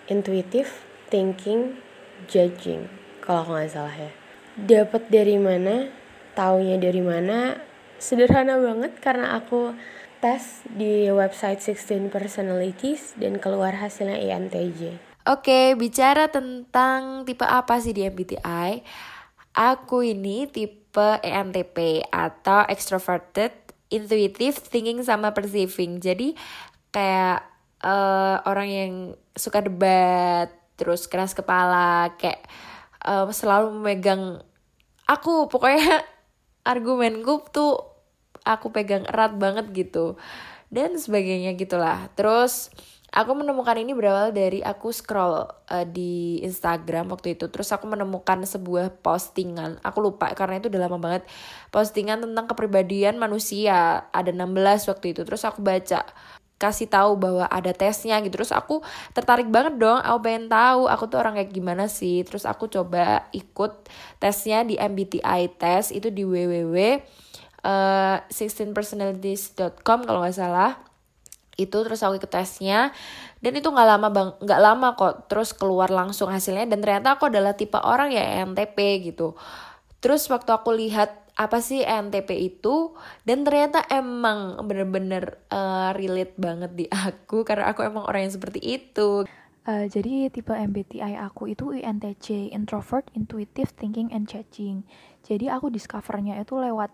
[0.09, 1.79] intuitive, thinking,
[2.27, 2.89] judging.
[3.23, 4.11] Kalau aku nggak salah ya.
[4.59, 5.87] Dapat dari mana?
[6.35, 7.61] Taunya dari mana?
[7.99, 9.75] Sederhana banget karena aku
[10.19, 15.08] tes di website 16 personalities dan keluar hasilnya INTJ.
[15.27, 18.83] Oke, bicara tentang tipe apa sih di MBTI?
[19.51, 23.51] Aku ini tipe ENTP atau extroverted,
[23.91, 25.99] intuitive, thinking sama perceiving.
[25.99, 26.39] Jadi
[26.95, 27.43] kayak
[27.83, 28.93] uh, orang yang
[29.35, 30.47] suka debat,
[30.79, 32.47] terus keras kepala, kayak
[33.03, 34.39] uh, selalu memegang
[35.09, 36.05] aku pokoknya
[36.71, 37.81] argumenku tuh
[38.45, 40.15] aku pegang erat banget gitu
[40.69, 42.69] dan sebagainya gitulah terus
[43.09, 47.49] aku menemukan ini berawal dari aku scroll uh, di Instagram waktu itu.
[47.49, 49.81] Terus aku menemukan sebuah postingan.
[49.81, 51.23] Aku lupa karena itu udah lama banget.
[51.73, 54.09] Postingan tentang kepribadian manusia.
[54.13, 55.21] Ada 16 waktu itu.
[55.25, 56.05] Terus aku baca
[56.59, 58.41] kasih tahu bahwa ada tesnya gitu.
[58.41, 58.83] Terus aku
[59.15, 59.99] tertarik banget dong.
[60.03, 62.21] Aku pengen tahu aku tuh orang kayak gimana sih.
[62.27, 63.87] Terus aku coba ikut
[64.21, 65.95] tesnya di MBTI test.
[65.95, 66.99] Itu di www
[67.63, 70.88] uh, 16personalities.com kalau nggak salah
[71.59, 72.95] itu terus aku ikut tesnya.
[73.43, 76.65] Dan itu nggak lama bang nggak lama kok terus keluar langsung hasilnya.
[76.71, 79.35] Dan ternyata aku adalah tipe orang ya NTP gitu.
[79.99, 82.91] Terus waktu aku lihat apa sih NTP itu
[83.23, 88.59] dan ternyata emang bener-bener uh, relate banget di aku karena aku emang orang yang seperti
[88.59, 89.23] itu.
[89.63, 94.83] Uh, jadi tipe MBTI aku itu INTJ introvert intuitive thinking and judging.
[95.23, 96.91] Jadi aku discovernya itu lewat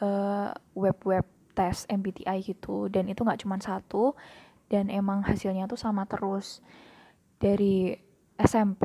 [0.00, 2.90] uh, web-web tes MBTI gitu.
[2.90, 4.12] Dan itu nggak cuma satu
[4.68, 6.60] dan emang hasilnya tuh sama terus.
[7.38, 7.94] Dari
[8.34, 8.84] SMP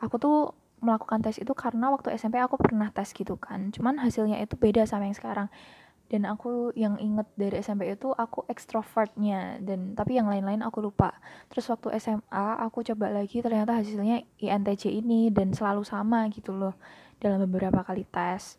[0.00, 0.38] aku tuh
[0.80, 3.72] melakukan tes itu karena waktu SMP aku pernah tes gitu kan.
[3.72, 5.48] Cuman hasilnya itu beda sama yang sekarang.
[6.06, 11.18] Dan aku yang inget dari SMP itu aku ekstrovertnya dan tapi yang lain-lain aku lupa.
[11.50, 16.78] Terus waktu SMA aku coba lagi ternyata hasilnya INTJ ini dan selalu sama gitu loh
[17.18, 18.54] dalam beberapa kali tes.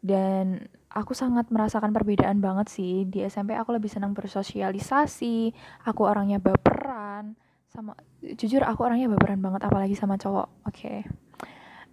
[0.00, 3.08] Dan aku sangat merasakan perbedaan banget sih.
[3.08, 5.52] Di SMP aku lebih senang bersosialisasi
[5.88, 7.34] aku orangnya baperan
[7.72, 10.76] sama jujur aku orangnya baperan banget apalagi sama cowok oke.
[10.76, 10.98] Okay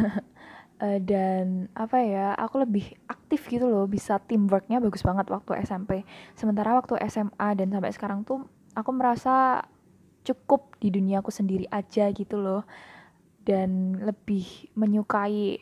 [0.83, 6.07] uh, dan apa ya aku lebih aktif gitu loh bisa teamworknya bagus banget waktu SMP
[6.33, 9.61] sementara waktu SMA dan sampai sekarang tuh aku merasa
[10.23, 12.63] cukup di dunia aku sendiri aja gitu loh.
[13.43, 15.59] Dan lebih menyukai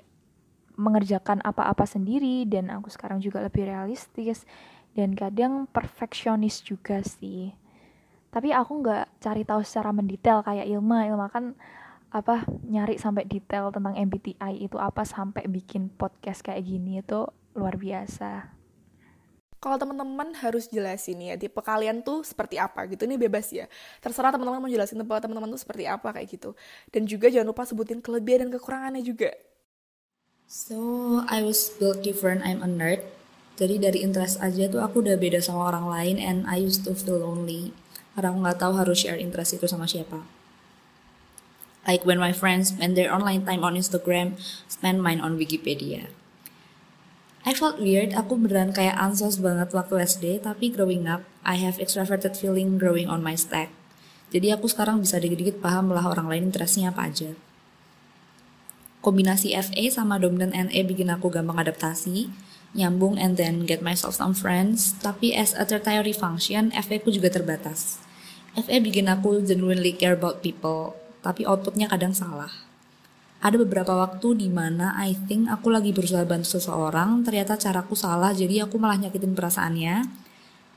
[0.81, 4.49] mengerjakan apa-apa sendiri dan aku sekarang juga lebih realistis
[4.97, 7.53] dan kadang perfeksionis juga sih
[8.31, 11.51] tapi aku nggak cari tahu secara mendetail kayak Ilma Ilma kan
[12.11, 17.75] apa nyari sampai detail tentang MBTI itu apa sampai bikin podcast kayak gini itu luar
[17.75, 18.51] biasa.
[19.61, 23.69] Kalau teman-teman harus jelasin ya tipe kalian tuh seperti apa gitu ini bebas ya.
[24.01, 26.55] Terserah teman-teman mau jelasin tipe teman-teman tuh seperti apa kayak gitu.
[26.89, 29.31] Dan juga jangan lupa sebutin kelebihan dan kekurangannya juga.
[30.51, 33.07] So, I was built different, I'm a nerd.
[33.55, 36.91] Jadi dari interest aja tuh aku udah beda sama orang lain and I used to
[36.91, 37.71] feel lonely.
[38.11, 40.27] Karena aku nggak tahu harus share interest itu sama siapa.
[41.87, 44.35] Like when my friends spend their online time on Instagram,
[44.67, 46.11] spend mine on Wikipedia.
[47.47, 51.79] I felt weird, aku beneran kayak ansos banget waktu SD, tapi growing up, I have
[51.79, 53.71] extroverted feeling growing on my stack.
[54.35, 57.39] Jadi aku sekarang bisa dikit-dikit paham lah orang lain interestnya apa aja.
[59.01, 62.29] Kombinasi FA sama dominant NE bikin aku gampang adaptasi,
[62.77, 67.33] nyambung and then get myself some friends, tapi as a tertiary function, FA ku juga
[67.33, 67.97] terbatas.
[68.53, 70.93] FA bikin aku genuinely care about people,
[71.25, 72.53] tapi outputnya kadang salah.
[73.41, 78.37] Ada beberapa waktu di mana I think aku lagi berusaha bantu seseorang, ternyata caraku salah,
[78.37, 80.05] jadi aku malah nyakitin perasaannya.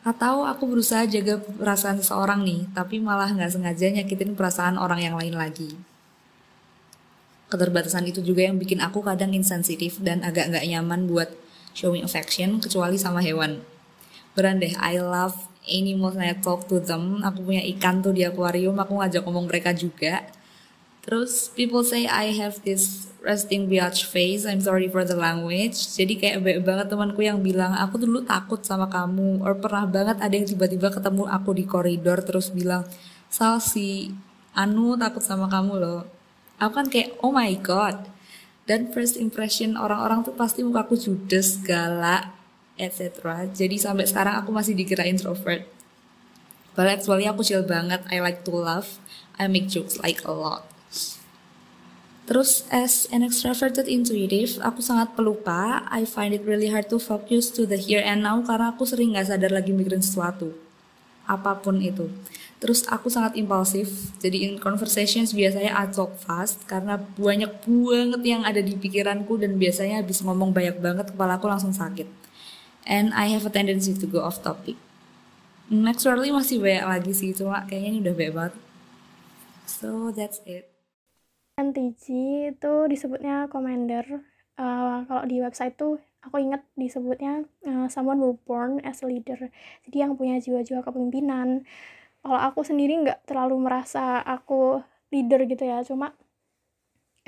[0.00, 5.16] Atau aku berusaha jaga perasaan seseorang nih, tapi malah nggak sengaja nyakitin perasaan orang yang
[5.16, 5.76] lain lagi.
[7.52, 11.30] Keterbatasan itu juga yang bikin aku kadang insensitif dan agak nggak nyaman buat
[11.76, 13.60] showing affection, kecuali sama hewan.
[14.34, 15.36] Beran deh, I love
[15.68, 17.22] animals and I talk to them.
[17.22, 20.26] Aku punya ikan tuh di akuarium, aku ngajak ngomong mereka juga.
[21.04, 24.48] Terus people say I have this resting biatch face.
[24.48, 25.76] I'm sorry for the language.
[25.76, 29.44] Jadi kayak banyak banget temanku yang bilang aku dulu takut sama kamu.
[29.44, 32.88] Or pernah banget ada yang tiba-tiba ketemu aku di koridor terus bilang
[33.28, 34.16] Sal si
[34.56, 36.13] Anu takut sama kamu loh.
[36.62, 38.10] Aku kan kayak oh my god.
[38.64, 42.32] Dan first impression orang-orang tuh pasti mukaku judes, galak,
[42.80, 43.44] etc.
[43.52, 45.68] Jadi sampai sekarang aku masih dikira introvert.
[46.74, 48.02] But actually aku chill banget.
[48.10, 48.98] I like to laugh.
[49.38, 50.66] I make jokes like a lot.
[52.24, 55.84] Terus as an extroverted intuitive, aku sangat pelupa.
[55.92, 59.12] I find it really hard to focus to the here and now karena aku sering
[59.12, 60.56] nggak sadar lagi mikirin sesuatu.
[61.28, 62.08] Apa pun itu.
[62.64, 64.16] Terus aku sangat impulsif.
[64.24, 69.60] Jadi in conversations biasanya I talk fast karena banyak banget yang ada di pikiranku dan
[69.60, 72.08] biasanya habis ngomong banyak banget kepala aku langsung sakit.
[72.88, 74.80] And I have a tendency to go off topic.
[75.68, 78.54] Next masih banyak lagi sih, cuma kayaknya ini udah banyak banget.
[79.68, 80.64] So that's it.
[81.60, 82.04] NTG
[82.56, 84.24] itu disebutnya commander.
[84.56, 89.52] Uh, kalau di website tuh aku inget disebutnya uh, someone who born as a leader.
[89.84, 91.68] Jadi yang punya jiwa-jiwa kepemimpinan.
[92.24, 94.80] Kalau aku sendiri nggak terlalu merasa aku
[95.12, 96.16] leader gitu ya, cuma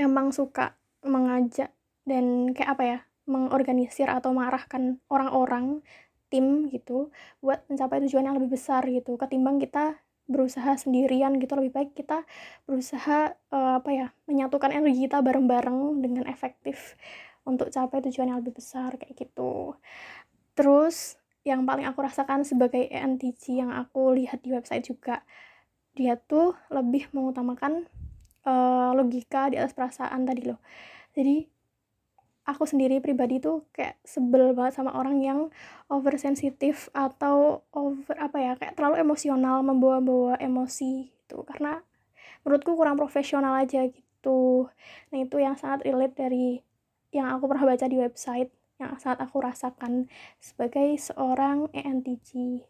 [0.00, 0.72] emang suka
[1.04, 1.68] mengajak
[2.09, 5.85] dan kayak apa ya, mengorganisir atau mengarahkan orang-orang
[6.32, 7.12] tim gitu
[7.44, 9.20] buat mencapai tujuan yang lebih besar gitu.
[9.20, 12.26] Ketimbang kita berusaha sendirian gitu lebih baik kita
[12.66, 16.98] berusaha uh, apa ya menyatukan energi kita bareng-bareng dengan efektif
[17.46, 19.78] untuk capai tujuan yang lebih besar kayak gitu.
[20.59, 21.14] Terus
[21.46, 25.22] yang paling aku rasakan sebagai ENTJ yang aku lihat di website juga.
[25.94, 27.87] Dia tuh lebih mengutamakan
[28.42, 30.59] uh, logika di atas perasaan tadi loh.
[31.14, 31.46] Jadi
[32.50, 35.40] aku sendiri pribadi tuh kayak sebel banget sama orang yang
[35.87, 41.46] oversensitif atau over apa ya kayak terlalu emosional membawa-bawa emosi gitu.
[41.46, 41.78] Karena
[42.42, 44.66] menurutku kurang profesional aja gitu.
[45.14, 46.59] Nah itu yang sangat relate dari
[47.14, 50.08] yang aku pernah baca di website yang sangat aku rasakan
[50.40, 52.62] sebagai seorang ENTJ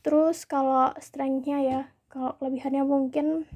[0.00, 3.46] terus kalau strengthnya ya kalau kelebihannya mungkin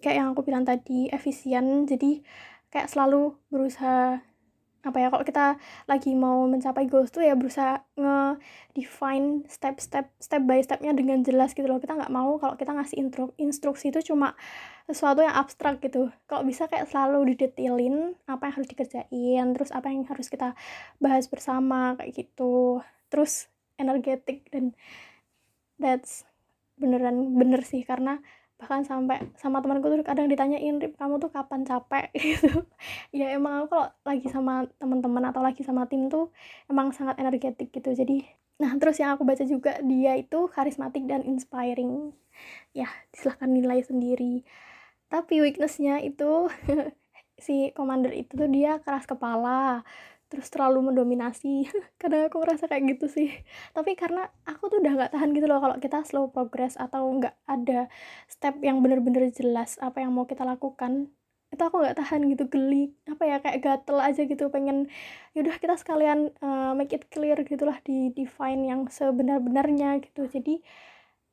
[0.00, 1.84] kayak yang aku bilang tadi efisien.
[1.84, 2.24] Jadi
[2.72, 4.18] kayak selalu berusaha
[4.80, 10.56] apa ya kalau kita lagi mau mencapai goals tuh ya berusaha nge-define step-step step by
[10.64, 11.76] stepnya dengan jelas gitu loh.
[11.76, 14.32] Kita nggak mau kalau kita ngasih intro, instruksi itu cuma
[14.88, 16.08] sesuatu yang abstrak gitu.
[16.24, 20.56] Kalau bisa kayak selalu didetailin apa yang harus dikerjain terus apa yang harus kita
[20.96, 22.80] bahas bersama kayak gitu.
[23.12, 24.72] Terus energetik dan
[25.76, 26.24] that's
[26.80, 28.24] beneran bener sih karena
[28.60, 32.12] bahkan sampai sama temanku tuh kadang ditanyain Rip kamu tuh kapan capek?
[32.20, 32.68] Gitu.
[33.16, 36.28] Ya emang aku kalau lagi sama teman-teman atau lagi sama tim tuh
[36.68, 37.90] emang sangat energetik gitu.
[37.96, 38.22] Jadi
[38.60, 42.12] nah terus yang aku baca juga dia itu karismatik dan inspiring.
[42.76, 44.44] Ya silahkan nilai sendiri.
[45.08, 46.46] Tapi weaknessnya itu
[47.44, 49.80] si commander itu tuh dia keras kepala
[50.30, 51.66] terus terlalu mendominasi.
[52.00, 53.28] Kadang aku ngerasa kayak gitu sih.
[53.74, 57.34] Tapi karena aku tuh udah nggak tahan gitu loh kalau kita slow progress atau nggak
[57.50, 57.90] ada
[58.30, 61.10] step yang bener-bener jelas apa yang mau kita lakukan
[61.50, 64.86] itu aku nggak tahan gitu geli apa ya kayak gatel aja gitu pengen
[65.34, 70.30] yaudah kita sekalian uh, make it clear gitulah di define yang sebenar-benarnya gitu.
[70.30, 70.62] Jadi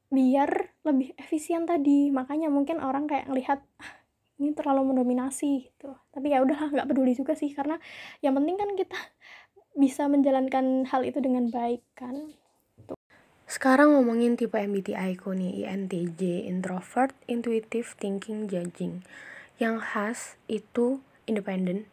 [0.10, 0.50] biar
[0.88, 2.10] lebih efisien tadi.
[2.10, 3.94] Makanya mungkin orang kayak ngelihat ah,
[4.38, 5.98] ini terlalu mendominasi gitu.
[6.14, 7.82] Tapi ya udahlah nggak peduli juga sih karena
[8.22, 9.00] yang penting kan kita
[9.82, 12.34] bisa menjalankan hal itu dengan baik kan.
[13.48, 19.08] Sekarang ngomongin tipe MBTI ku nih INTJ introvert intuitive thinking judging.
[19.58, 20.20] Yang khas
[20.52, 21.88] itu independen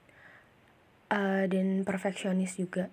[1.15, 2.91] uh, dan perfeksionis juga.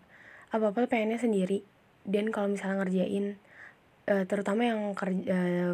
[0.54, 1.66] Apa apa pengennya sendiri.
[2.06, 3.42] Dan kalau misalnya ngerjain
[4.14, 5.74] uh, terutama yang kerja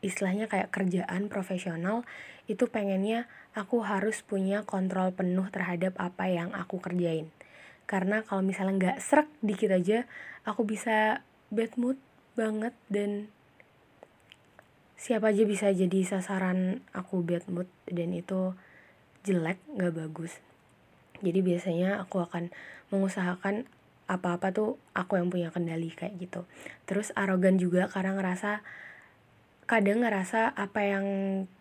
[0.00, 2.08] istilahnya kayak kerjaan profesional
[2.48, 7.28] itu pengennya aku harus punya kontrol penuh terhadap apa yang aku kerjain.
[7.84, 10.06] Karena kalau misalnya nggak serak dikit aja
[10.46, 11.98] aku bisa bad mood
[12.38, 13.28] banget dan
[15.00, 18.54] siapa aja bisa jadi sasaran aku bad mood dan itu
[19.26, 20.38] jelek nggak bagus.
[21.20, 22.48] Jadi biasanya aku akan
[22.88, 23.68] mengusahakan
[24.10, 26.42] apa-apa tuh aku yang punya kendali kayak gitu.
[26.88, 28.64] Terus arogan juga karena ngerasa
[29.70, 31.06] kadang ngerasa apa yang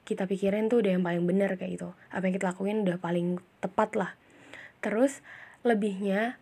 [0.02, 1.94] kita pikirin tuh udah yang paling bener kayak gitu.
[2.10, 4.12] Apa yang kita lakuin udah paling tepat lah.
[4.82, 5.22] Terus
[5.62, 6.42] lebihnya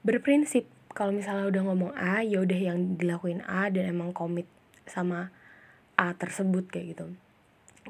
[0.00, 0.64] berprinsip.
[0.96, 4.48] Kalau misalnya udah ngomong A ya udah yang dilakuin A dan emang komit
[4.88, 5.28] sama
[6.00, 7.06] A tersebut kayak gitu.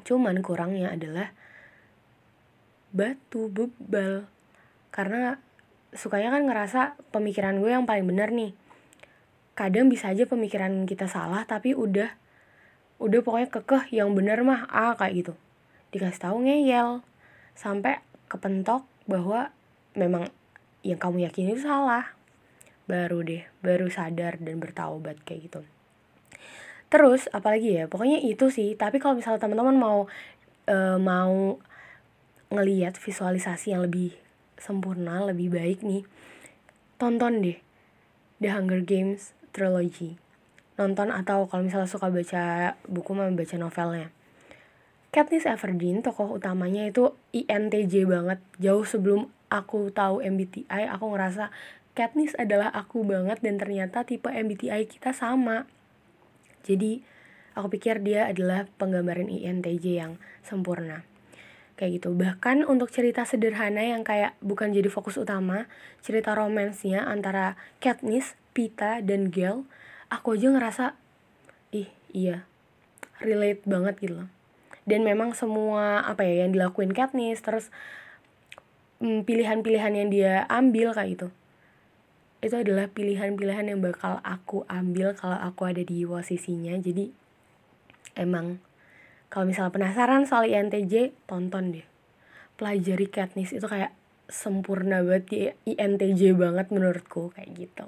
[0.03, 1.31] Cuman kurangnya adalah
[2.91, 4.27] batu bebal.
[4.91, 5.39] Karena
[5.95, 8.51] sukanya kan ngerasa pemikiran gue yang paling bener nih.
[9.55, 12.19] Kadang bisa aja pemikiran kita salah tapi udah
[13.01, 15.33] udah pokoknya kekeh yang bener mah A kayak gitu.
[15.89, 17.01] Dikasih tahu ngeyel
[17.57, 17.99] sampai
[18.29, 19.49] kepentok bahwa
[19.97, 20.29] memang
[20.85, 22.13] yang kamu yakin itu salah.
[22.85, 25.61] Baru deh baru sadar dan bertaubat kayak gitu.
[26.93, 28.77] Terus apalagi ya pokoknya itu sih.
[28.77, 29.99] Tapi kalau misalnya teman-teman mau
[30.69, 31.57] e, mau
[32.51, 34.13] ngeliat visualisasi yang lebih
[34.61, 36.05] sempurna lebih baik nih
[37.01, 37.57] tonton deh
[38.37, 40.21] The Hunger Games trilogy
[40.81, 44.09] nonton atau kalau misalnya suka baca buku mah baca novelnya.
[45.11, 48.39] Katniss Everdeen tokoh utamanya itu INTJ banget.
[48.57, 51.51] Jauh sebelum aku tahu MBTI aku ngerasa
[51.91, 55.67] Katniss adalah aku banget dan ternyata tipe MBTI kita sama.
[56.63, 57.03] Jadi
[57.51, 60.15] aku pikir dia adalah penggambaran INTJ yang
[60.47, 61.03] sempurna.
[61.75, 62.15] Kayak gitu.
[62.15, 65.67] Bahkan untuk cerita sederhana yang kayak bukan jadi fokus utama
[65.99, 69.67] cerita romansnya antara Katniss, Pita, dan Gale
[70.11, 70.85] aku aja ngerasa
[71.71, 72.43] ih iya
[73.23, 74.29] relate banget gitu loh.
[74.83, 77.71] Dan memang semua apa ya yang dilakuin Katniss terus
[78.99, 81.27] mm, pilihan-pilihan yang dia ambil kayak gitu
[82.41, 86.73] itu adalah pilihan-pilihan yang bakal aku ambil kalau aku ada di posisinya.
[86.73, 87.13] Jadi
[88.17, 88.57] emang
[89.29, 91.85] kalau misalnya penasaran soal INTJ tonton deh.
[92.57, 93.93] Pelajari Katniss itu kayak
[94.25, 95.37] sempurna banget di
[95.77, 97.85] INTJ banget menurutku kayak gitu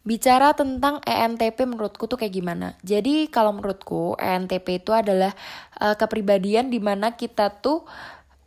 [0.00, 2.72] Bicara tentang ENTP menurutku tuh kayak gimana?
[2.80, 5.36] Jadi kalau menurutku ENTP itu adalah
[5.76, 7.84] uh, kepribadian di mana kita tuh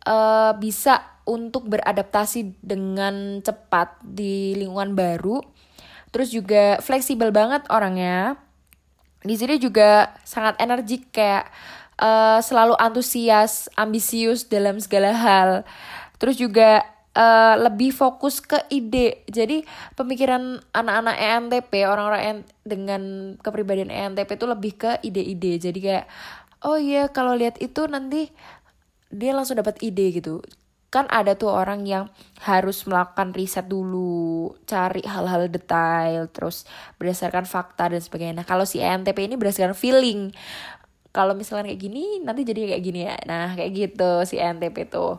[0.02, 5.40] uh, bisa untuk beradaptasi dengan cepat di lingkungan baru.
[6.10, 8.34] Terus juga fleksibel banget orangnya.
[9.22, 11.48] Di sini juga sangat energik kayak
[12.02, 15.50] uh, selalu antusias, ambisius dalam segala hal.
[16.18, 16.82] Terus juga
[17.14, 19.24] uh, lebih fokus ke ide.
[19.30, 19.62] Jadi
[19.94, 25.62] pemikiran anak-anak ENTP, orang-orang dengan kepribadian ENTP itu lebih ke ide-ide.
[25.62, 26.06] Jadi kayak
[26.66, 28.28] oh iya kalau lihat itu nanti
[29.14, 30.42] dia langsung dapat ide gitu.
[30.90, 32.06] Kan ada tuh orang yang
[32.46, 36.70] harus melakukan riset dulu, cari hal-hal detail, terus
[37.02, 38.42] berdasarkan fakta dan sebagainya.
[38.42, 40.30] Nah, kalau si ENTP ini berdasarkan feeling.
[41.14, 43.14] Kalau misalnya kayak gini, nanti jadi kayak gini ya.
[43.26, 45.18] Nah, kayak gitu si ENTP tuh.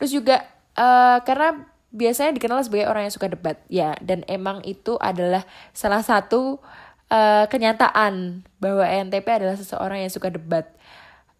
[0.00, 3.92] Terus juga uh, karena biasanya dikenal sebagai orang yang suka debat ya.
[4.00, 5.44] Dan emang itu adalah
[5.76, 6.58] salah satu
[7.12, 10.72] uh, kenyataan bahwa ENTP adalah seseorang yang suka debat.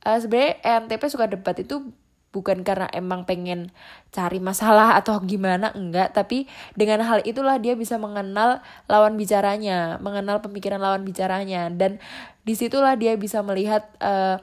[0.04, 1.88] Uh, sebenarnya ENTP suka debat itu
[2.30, 3.74] bukan karena emang pengen
[4.14, 6.14] cari masalah atau gimana enggak.
[6.14, 11.70] Tapi dengan hal itulah dia bisa mengenal lawan bicaranya mengenal pemikiran lawan bicaranya.
[11.70, 12.02] Dan
[12.42, 14.38] di situlah dia bisa melihat uh,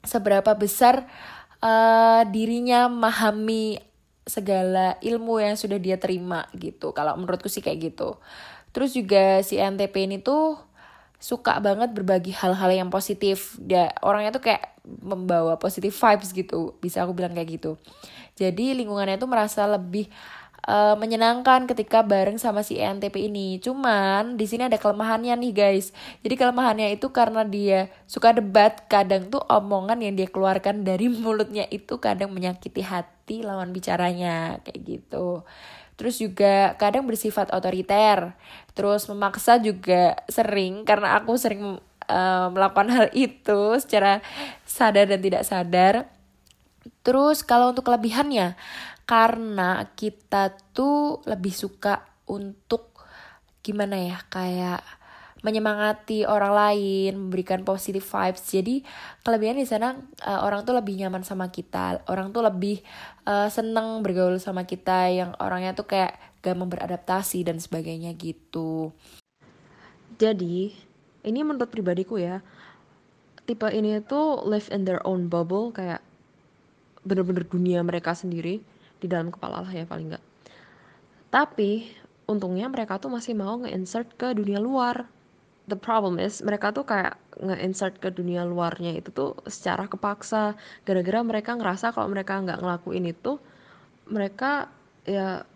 [0.00, 1.04] seberapa besar
[1.60, 3.89] uh, dirinya memahami
[4.30, 6.94] segala ilmu yang sudah dia terima gitu.
[6.94, 8.14] Kalau menurutku sih kayak gitu.
[8.70, 10.54] Terus juga si NTP ini tuh
[11.18, 13.58] suka banget berbagi hal-hal yang positif.
[13.58, 16.78] Dia orangnya tuh kayak membawa positif vibes gitu.
[16.78, 17.72] Bisa aku bilang kayak gitu.
[18.38, 20.08] Jadi lingkungannya tuh merasa lebih
[20.66, 23.60] uh, menyenangkan ketika bareng sama si ENTP ini.
[23.60, 25.92] Cuman di sini ada kelemahannya nih guys.
[26.24, 31.64] Jadi kelemahannya itu karena dia suka debat, kadang tuh omongan yang dia keluarkan dari mulutnya
[31.68, 35.46] itu kadang menyakiti hati lawan bicaranya kayak gitu.
[35.94, 38.34] Terus juga kadang bersifat otoriter.
[38.74, 41.78] Terus memaksa juga sering karena aku sering
[42.10, 44.18] uh, melakukan hal itu secara
[44.66, 45.94] sadar dan tidak sadar.
[47.06, 48.58] Terus kalau untuk kelebihannya,
[49.04, 52.94] karena kita tuh lebih suka untuk
[53.60, 54.80] gimana ya kayak
[55.40, 58.44] menyemangati orang lain, memberikan positive vibes.
[58.44, 58.84] Jadi
[59.24, 62.80] kelebihan di sana uh, orang tuh lebih nyaman sama kita, orang tuh lebih
[63.24, 68.92] uh, seneng bergaul sama kita yang orangnya tuh kayak gampang beradaptasi dan sebagainya gitu.
[70.20, 70.72] Jadi
[71.24, 72.44] ini menurut pribadiku ya,
[73.48, 76.04] tipe ini tuh live in their own bubble kayak
[77.02, 78.60] bener-bener dunia mereka sendiri
[79.00, 80.24] di dalam kepala lah ya paling nggak
[81.32, 81.88] tapi
[82.28, 85.08] untungnya mereka tuh masih mau nge-insert ke dunia luar
[85.70, 91.22] the problem is mereka tuh kayak nge-insert ke dunia luarnya itu tuh secara kepaksa gara-gara
[91.22, 93.38] mereka ngerasa kalau mereka nggak ngelakuin itu
[94.10, 94.66] mereka
[95.06, 95.46] ya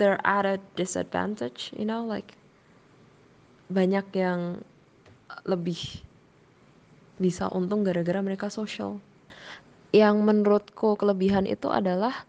[0.00, 2.34] they're at a disadvantage you know like
[3.68, 4.64] banyak yang
[5.44, 6.02] lebih
[7.20, 8.98] bisa untung gara-gara mereka social
[9.94, 12.26] yang menurutku kelebihan itu adalah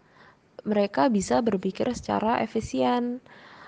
[0.66, 3.22] mereka bisa berpikir secara efisien.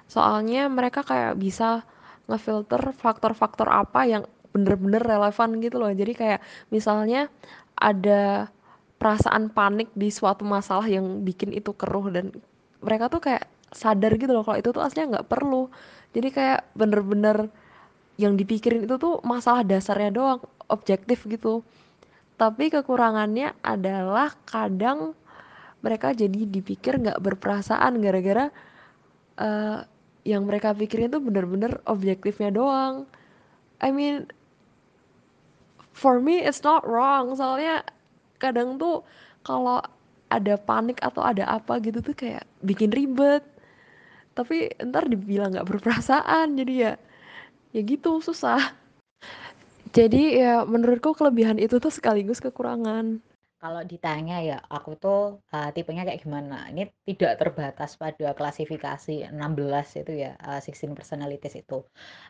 [0.06, 1.86] Soalnya mereka kayak bisa
[2.28, 4.22] ngefilter faktor-faktor apa yang
[4.52, 5.92] bener-bener relevan gitu loh.
[5.92, 7.32] Jadi kayak misalnya
[7.74, 8.52] ada
[8.98, 12.34] perasaan panik di suatu masalah yang bikin itu keruh dan
[12.82, 15.70] mereka tuh kayak sadar gitu loh kalau itu tuh aslinya nggak perlu.
[16.12, 17.48] Jadi kayak bener-bener
[18.18, 21.62] yang dipikirin itu tuh masalah dasarnya doang, objektif gitu.
[22.34, 25.14] Tapi kekurangannya adalah kadang
[25.78, 28.50] mereka jadi dipikir nggak berperasaan gara-gara
[29.38, 29.86] uh,
[30.28, 33.08] yang mereka pikirin tuh bener-bener objektifnya doang.
[33.80, 34.28] I mean
[35.96, 37.32] for me it's not wrong.
[37.32, 37.80] Soalnya
[38.36, 39.00] kadang tuh
[39.40, 39.80] kalau
[40.28, 43.40] ada panik atau ada apa gitu tuh kayak bikin ribet.
[44.36, 46.92] Tapi ntar dibilang nggak berperasaan jadi ya
[47.72, 48.76] ya gitu susah.
[49.96, 53.24] Jadi ya menurutku kelebihan itu tuh sekaligus kekurangan
[53.62, 55.18] Kalau ditanya ya, aku tuh
[55.54, 56.54] uh, tipenya kayak gimana?
[56.70, 61.74] Ini tidak terbatas pada klasifikasi 16 itu ya, uh, 16 personalities itu.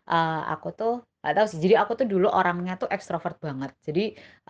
[0.09, 0.93] Uh, aku tuh
[1.25, 1.61] gak tahu sih.
[1.65, 3.71] Jadi aku tuh dulu orangnya tuh ekstrovert banget.
[3.87, 4.01] Jadi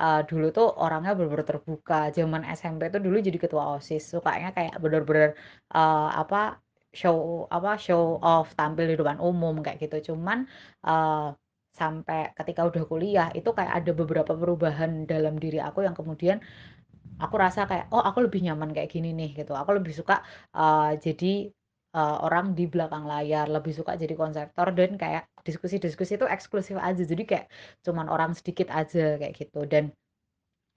[0.02, 1.94] uh, dulu tuh orangnya bener-bener terbuka.
[2.16, 4.02] Zaman SMP tuh dulu jadi ketua OSIS.
[4.14, 5.28] Sukanya kayak bener-bener
[5.74, 6.36] uh, apa
[7.00, 7.16] show
[7.56, 9.96] apa show off tampil di depan umum kayak gitu.
[10.14, 10.38] Cuman
[10.86, 11.34] uh,
[11.80, 16.38] sampai ketika udah kuliah itu kayak ada beberapa perubahan dalam diri aku yang kemudian
[17.24, 19.52] aku rasa kayak oh aku lebih nyaman kayak gini nih gitu.
[19.60, 20.14] Aku lebih suka
[20.54, 21.50] uh, jadi
[21.98, 27.02] uh, orang di belakang layar lebih suka jadi konseptor dan kayak diskusi-diskusi itu eksklusif aja.
[27.02, 27.46] Jadi kayak
[27.84, 29.64] cuman orang sedikit aja kayak gitu.
[29.72, 29.84] Dan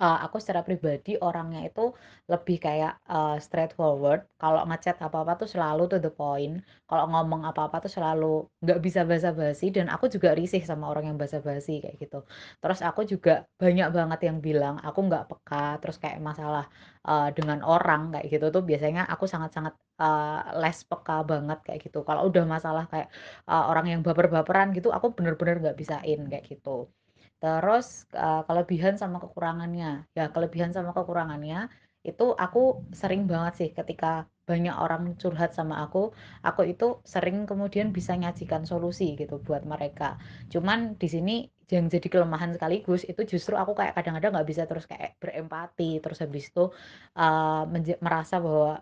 [0.02, 1.94] uh, aku secara pribadi orangnya itu
[2.32, 4.26] lebih kayak uh, straightforward.
[4.42, 6.54] Kalau ngechat apa-apa tuh selalu to the point.
[6.90, 9.66] Kalau ngomong apa-apa tuh selalu nggak bisa basa-basi.
[9.76, 12.26] Dan aku juga risih sama orang yang basa-basi kayak gitu.
[12.62, 15.78] Terus aku juga banyak banget yang bilang aku nggak peka.
[15.82, 16.66] Terus kayak masalah
[17.06, 22.02] uh, dengan orang kayak gitu tuh biasanya aku sangat-sangat uh, less peka banget kayak gitu.
[22.08, 23.08] Kalau udah masalah kayak
[23.46, 26.90] uh, orang yang baper-baperan gitu aku bener-bener nggak bisain kayak gitu
[27.42, 27.86] Terus,
[28.24, 29.88] uh, kelebihan sama kekurangannya.
[30.18, 31.58] Ya, kelebihan sama kekurangannya
[32.10, 32.60] itu aku
[33.02, 34.06] sering banget sih ketika
[34.50, 36.00] banyak orang curhat sama aku,
[36.48, 40.18] aku itu sering kemudian bisa nyajikan solusi gitu buat mereka.
[40.54, 41.32] Cuman di sini
[41.74, 46.18] yang jadi kelemahan sekaligus itu justru aku kayak kadang-kadang nggak bisa terus kayak berempati, terus
[46.24, 46.62] habis itu,
[47.18, 47.64] uh,
[48.06, 48.82] merasa bahwa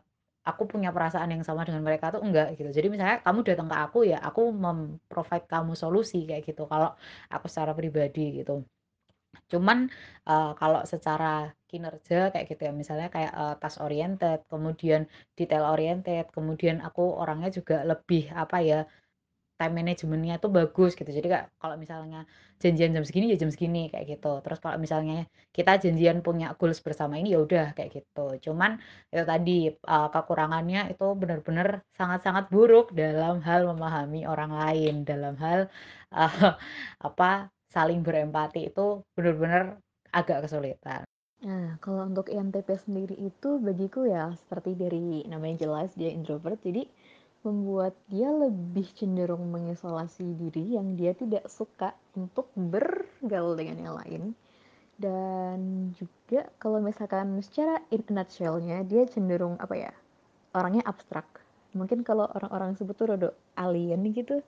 [0.50, 2.70] aku punya perasaan yang sama dengan mereka tuh enggak gitu.
[2.78, 6.90] Jadi misalnya kamu datang ke aku ya aku memprovide kamu solusi kayak gitu kalau
[7.34, 8.66] aku secara pribadi gitu.
[9.52, 9.78] Cuman
[10.30, 15.02] uh, kalau secara kinerja kayak gitu ya misalnya kayak uh, task oriented, kemudian
[15.38, 18.80] detail oriented, kemudian aku orangnya juga lebih apa ya
[19.60, 21.12] time managementnya tuh bagus gitu.
[21.12, 22.24] Jadi kayak kalau misalnya
[22.64, 24.40] janjian jam segini ya jam segini kayak gitu.
[24.40, 28.50] Terus kalau misalnya kita janjian punya goals bersama ini ya udah kayak gitu.
[28.50, 28.80] Cuman
[29.12, 35.04] itu tadi uh, kekurangannya itu benar-benar sangat-sangat buruk dalam hal memahami orang lain.
[35.04, 35.68] Dalam hal
[36.16, 36.56] uh,
[37.08, 39.78] apa saling berempati itu benar-benar
[40.16, 41.04] agak kesulitan.
[41.40, 46.84] Nah, kalau untuk INTP sendiri itu bagiku ya seperti dari namanya jelas dia introvert, jadi
[47.40, 54.24] membuat dia lebih cenderung mengisolasi diri yang dia tidak suka untuk bergaul dengan yang lain.
[55.00, 59.92] Dan juga kalau misalkan secara in a nutshell-nya dia cenderung apa ya
[60.52, 61.26] orangnya abstrak.
[61.72, 64.44] Mungkin kalau orang-orang sebut tuh rodo alien gitu.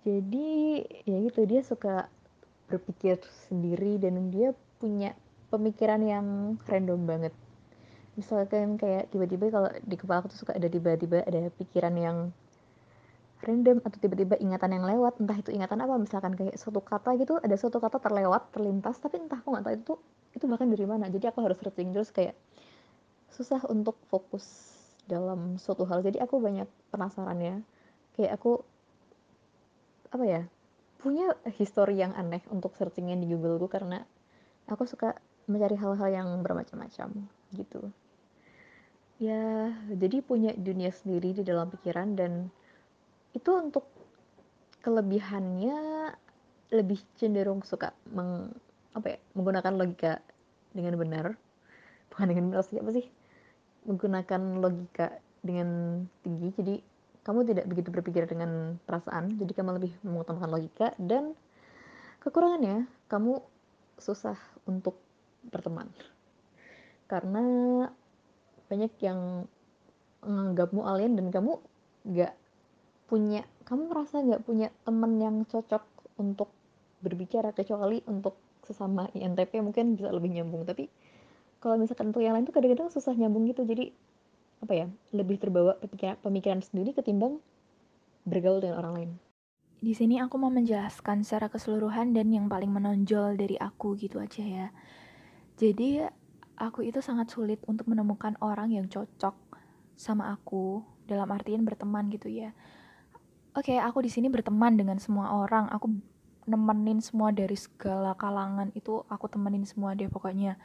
[0.00, 2.08] Jadi ya gitu dia suka
[2.72, 3.20] berpikir
[3.50, 5.12] sendiri dan dia punya
[5.52, 6.26] pemikiran yang
[6.64, 7.34] random banget
[8.20, 12.16] misalkan kayak tiba-tiba kalau di kepala aku tuh suka ada tiba-tiba ada pikiran yang
[13.40, 17.40] random atau tiba-tiba ingatan yang lewat entah itu ingatan apa misalkan kayak suatu kata gitu
[17.40, 19.94] ada suatu kata terlewat terlintas tapi entah aku nggak tahu itu
[20.34, 21.10] itu bahkan dari mana.
[21.10, 22.36] Jadi aku harus searching terus kayak
[23.30, 24.44] susah untuk fokus
[25.06, 26.02] dalam suatu hal.
[26.06, 27.56] Jadi aku banyak penasaran ya.
[28.14, 28.62] Kayak aku
[30.10, 30.42] apa ya
[31.00, 34.04] punya histori yang aneh untuk searchingnya di Google karena
[34.68, 35.16] aku suka
[35.48, 37.88] mencari hal-hal yang bermacam-macam gitu
[39.20, 42.48] ya jadi punya dunia sendiri di dalam pikiran dan
[43.36, 43.84] itu untuk
[44.80, 45.78] kelebihannya
[46.70, 48.50] lebih cenderung suka meng,
[48.94, 50.22] apa ya, menggunakan logika
[50.70, 51.26] dengan benar.
[52.10, 53.06] Bukan dengan benar sih apa sih?
[53.86, 56.48] Menggunakan logika dengan tinggi.
[56.54, 56.74] Jadi
[57.26, 59.36] kamu tidak begitu berpikir dengan perasaan.
[59.38, 61.34] Jadi kamu lebih mengutamakan logika dan
[62.22, 63.42] kekurangannya kamu
[63.98, 64.96] susah untuk
[65.50, 65.90] berteman.
[67.10, 67.44] Karena
[68.70, 69.50] banyak yang
[70.22, 71.58] menganggapmu alien dan kamu
[72.14, 72.34] gak
[73.10, 75.82] punya kamu merasa gak punya temen yang cocok
[76.22, 76.54] untuk
[77.02, 80.86] berbicara kecuali untuk sesama INTP mungkin bisa lebih nyambung tapi
[81.58, 83.90] kalau misalkan untuk yang lain tuh kadang-kadang susah nyambung gitu jadi
[84.60, 87.40] apa ya lebih terbawa pemikiran, pemikiran sendiri ketimbang
[88.28, 89.10] bergaul dengan orang lain.
[89.80, 94.44] Di sini aku mau menjelaskan secara keseluruhan dan yang paling menonjol dari aku gitu aja
[94.44, 94.66] ya.
[95.56, 96.04] Jadi
[96.60, 99.32] aku itu sangat sulit untuk menemukan orang yang cocok
[99.96, 102.52] sama aku dalam artian berteman gitu ya.
[103.56, 105.66] Oke, okay, aku di sini berteman dengan semua orang.
[105.72, 105.90] Aku
[106.46, 110.60] nemenin semua dari segala kalangan itu aku temenin semua deh pokoknya.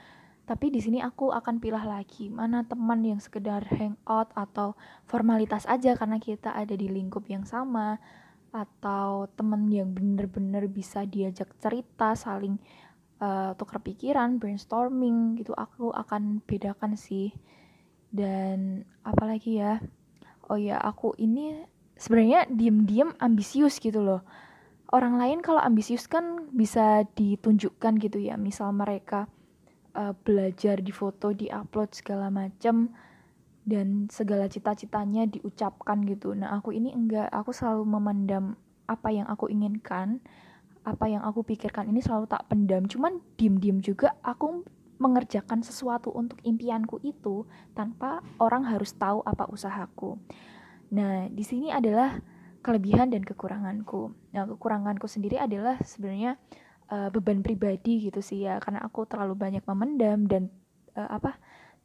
[0.46, 4.78] Tapi di sini aku akan pilih lagi mana teman yang sekedar hangout atau
[5.10, 7.98] formalitas aja karena kita ada di lingkup yang sama
[8.54, 12.62] atau teman yang bener-bener bisa diajak cerita, saling
[13.20, 17.36] uh, tukar pikiran, brainstorming gitu aku akan bedakan sih.
[18.10, 19.84] Dan apalagi ya?
[20.48, 21.66] Oh ya, aku ini
[21.98, 24.22] sebenarnya diem-diem ambisius gitu loh.
[24.94, 28.38] Orang lain kalau ambisius kan bisa ditunjukkan gitu ya.
[28.38, 29.28] Misal mereka
[29.96, 32.94] uh, belajar di foto di upload segala macam
[33.66, 38.54] dan segala cita-citanya diucapkan gitu nah aku ini enggak aku selalu memendam
[38.86, 40.22] apa yang aku inginkan
[40.86, 42.86] apa yang aku pikirkan ini selalu tak pendam.
[42.86, 44.64] Cuman diem-diem juga aku
[45.02, 47.44] mengerjakan sesuatu untuk impianku itu
[47.76, 50.16] tanpa orang harus tahu apa usahaku.
[50.96, 52.16] Nah di sini adalah
[52.64, 54.14] kelebihan dan kekuranganku.
[54.32, 56.40] Nah kekuranganku sendiri adalah sebenarnya
[56.88, 58.62] uh, beban pribadi gitu sih ya.
[58.64, 60.48] Karena aku terlalu banyak memendam dan
[60.96, 61.36] uh, apa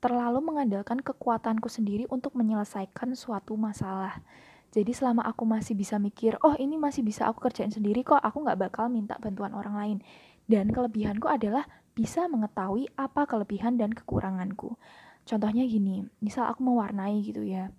[0.01, 4.23] terlalu mengandalkan kekuatanku sendiri untuk menyelesaikan suatu masalah.
[4.71, 8.47] Jadi selama aku masih bisa mikir, oh ini masih bisa aku kerjain sendiri kok, aku
[8.47, 9.99] nggak bakal minta bantuan orang lain.
[10.47, 14.79] Dan kelebihanku adalah bisa mengetahui apa kelebihan dan kekuranganku.
[15.27, 17.75] Contohnya gini, misal aku mewarnai gitu ya.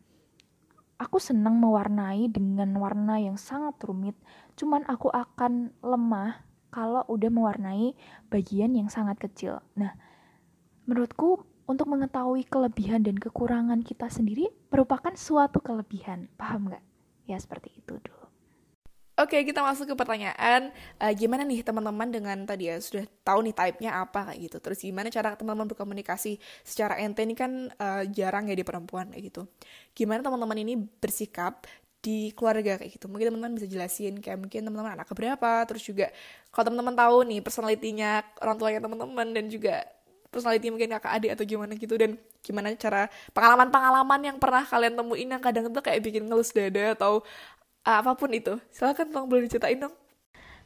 [1.00, 4.14] Aku senang mewarnai dengan warna yang sangat rumit,
[4.60, 7.98] cuman aku akan lemah kalau udah mewarnai
[8.30, 9.60] bagian yang sangat kecil.
[9.76, 9.98] Nah,
[10.86, 16.30] menurutku untuk mengetahui kelebihan dan kekurangan kita sendiri merupakan suatu kelebihan.
[16.36, 16.84] Paham nggak?
[17.30, 18.22] Ya seperti itu dulu.
[19.22, 23.54] Oke, kita masuk ke pertanyaan uh, gimana nih teman-teman dengan tadi ya sudah tahu nih
[23.54, 24.58] type-nya apa kayak gitu.
[24.58, 29.30] Terus gimana cara teman-teman berkomunikasi secara ente ini kan uh, jarang ya di perempuan kayak
[29.30, 29.46] gitu.
[29.94, 31.70] Gimana teman-teman ini bersikap
[32.02, 33.06] di keluarga kayak gitu.
[33.06, 36.10] Mungkin teman-teman bisa jelasin kayak mungkin teman-teman anak keberapa, terus juga
[36.50, 39.86] kalau teman-teman tahu nih personalitinya orang tuanya teman-teman dan juga
[40.32, 41.94] personality mungkin kakak adik atau gimana gitu.
[42.00, 46.96] Dan gimana cara pengalaman-pengalaman yang pernah kalian temuin yang kadang tuh kayak bikin ngelus dada
[46.96, 47.22] atau
[47.86, 48.58] uh, apa pun itu.
[48.72, 49.94] Silakan tolong boleh diceritain dong.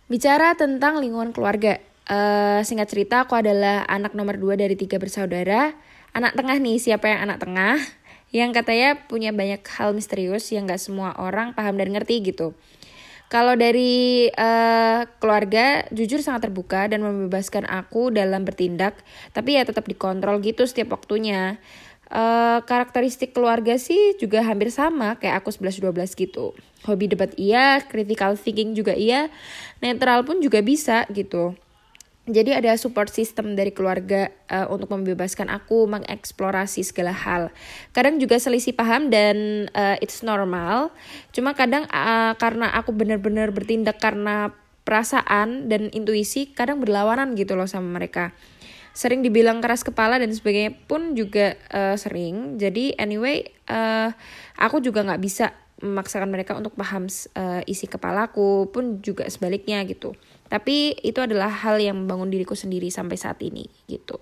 [0.05, 1.81] Bicara tentang lingkungan keluarga.
[2.05, 5.73] Uh, singkat cerita aku adalah anak nomor dua dari tiga bersaudara.
[6.13, 7.81] Anak tengah nih siapa yang anak tengah?
[8.29, 12.53] Yang katanya punya banyak hal misterius yang gak semua orang paham dan ngerti gitu
[13.27, 19.01] kalau dari uh, keluarga, jujur sangat terbuka dan membebaskan aku dalam bertindak,
[19.33, 21.57] tapi ya tetap dikontrol gitu setiap waktunya.
[22.05, 26.53] Uh, karakteristik keluarga sih juga hampir sama kayak aku 11-12 gitu.
[26.85, 29.33] Hobi debat iya, critical thinking juga iya,
[29.81, 31.57] netral pun juga bisa gitu
[32.25, 37.53] jadi ada support system dari keluarga uh, untuk membebaskan aku mengeksplorasi segala hal.
[37.93, 40.89] Kadang juga selisih paham dan uh, it's normal.
[41.29, 47.69] Cuma kadang uh, karena aku benar-benar bertindak karena perasaan dan intuisi, kadang berlawanan gitu loh
[47.69, 48.33] sama mereka.
[48.97, 52.57] Sering dibilang keras kepala dan sebagainya pun juga uh, sering.
[52.57, 54.09] Jadi anyway, uh,
[54.57, 55.53] aku juga nggak bisa
[55.83, 60.17] memaksakan mereka untuk paham uh, isi kepalaku pun juga sebaliknya gitu.
[60.45, 64.21] Tapi itu adalah hal yang membangun diriku sendiri sampai saat ini gitu.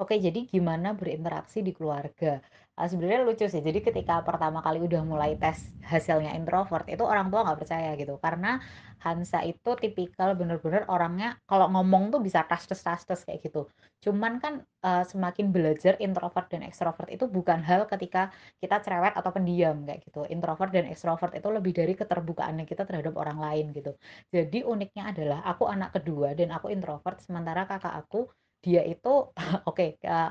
[0.00, 2.42] Oke, jadi gimana berinteraksi di keluarga?
[2.72, 3.60] Uh, sebenarnya lucu sih.
[3.60, 8.16] Jadi ketika pertama kali udah mulai tes hasilnya introvert, itu orang tua nggak percaya gitu.
[8.16, 8.56] Karena
[9.04, 13.68] Hansa itu tipikal bener-bener orangnya kalau ngomong tuh bisa tas tas kayak gitu.
[14.04, 19.30] Cuman kan uh, semakin belajar introvert dan ekstrovert itu bukan hal ketika kita cerewet atau
[19.36, 20.24] pendiam kayak gitu.
[20.32, 23.92] Introvert dan ekstrovert itu lebih dari keterbukaannya kita terhadap orang lain gitu.
[24.32, 28.32] Jadi uniknya adalah aku anak kedua dan aku introvert sementara kakak aku
[28.64, 29.08] dia itu
[29.68, 29.88] oke okay,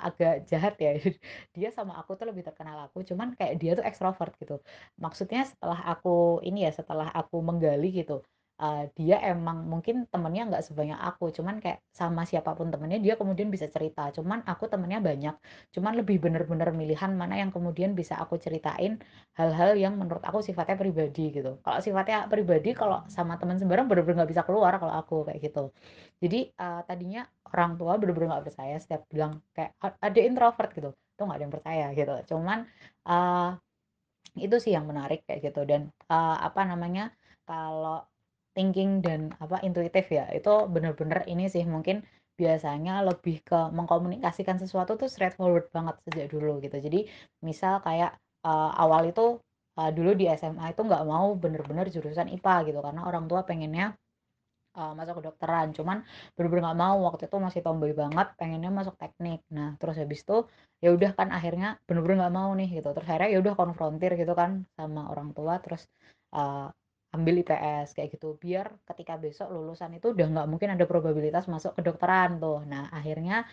[0.07, 0.89] agak jahat ya.
[1.55, 4.53] Dia sama aku tuh lebih terkenal aku cuman kayak dia tuh ekstrovert gitu.
[5.03, 6.09] Maksudnya setelah aku
[6.47, 8.13] ini ya setelah aku menggali gitu
[8.61, 13.13] uh, dia emang mungkin temennya nggak sebanyak aku cuman kayak sama siapa pun temennya dia
[13.17, 14.13] kemudian bisa cerita.
[14.13, 15.35] Cuman aku temennya banyak
[15.73, 19.01] cuman lebih bener-bener milihan mana yang kemudian bisa aku ceritain
[19.33, 21.57] hal-hal yang menurut aku sifatnya pribadi gitu.
[21.65, 25.73] Kalau sifatnya pribadi kalau sama teman sembarang bener-bener nggak bisa keluar kalau aku kayak gitu.
[26.21, 30.89] Jadi uh, tadinya orang tua bener-bener nggak percaya setiap bilang kayak ada introvert gitu.
[31.17, 32.13] Tuh nggak ada yang percaya gitu.
[32.35, 32.59] Cuman
[33.09, 33.57] uh,
[34.37, 35.65] itu sih yang menarik kayak gitu.
[35.65, 37.11] Dan uh, apa namanya
[37.43, 38.05] kalau
[38.55, 40.25] thinking dan apa intuitif ya.
[40.31, 42.03] Itu bener-bener ini sih mungkin
[42.39, 46.77] biasanya lebih ke mengkomunikasikan sesuatu tuh straightforward banget sejak dulu gitu.
[46.81, 47.05] Jadi
[47.45, 49.37] misal kayak uh, awal itu
[49.77, 53.93] uh, dulu di SMA itu nggak mau bener-bener jurusan IPA gitu karena orang tua pengennya
[54.77, 55.75] uh, masuk kedokteran.
[55.77, 55.97] Cuman
[56.35, 59.45] bener-bener nggak mau waktu itu masih tomboy banget pengennya masuk teknik.
[59.53, 60.37] Nah terus habis itu
[60.81, 62.89] ya udah kan akhirnya bener-bener nggak mau nih gitu.
[62.95, 65.61] Terus akhirnya ya udah konfrontir gitu kan sama orang tua.
[65.63, 65.85] Terus
[66.33, 66.73] uh,
[67.15, 68.39] ambil IPS kayak gitu.
[68.39, 72.63] Biar ketika besok lulusan itu udah nggak mungkin ada probabilitas masuk kedokteran tuh.
[72.67, 73.43] Nah akhirnya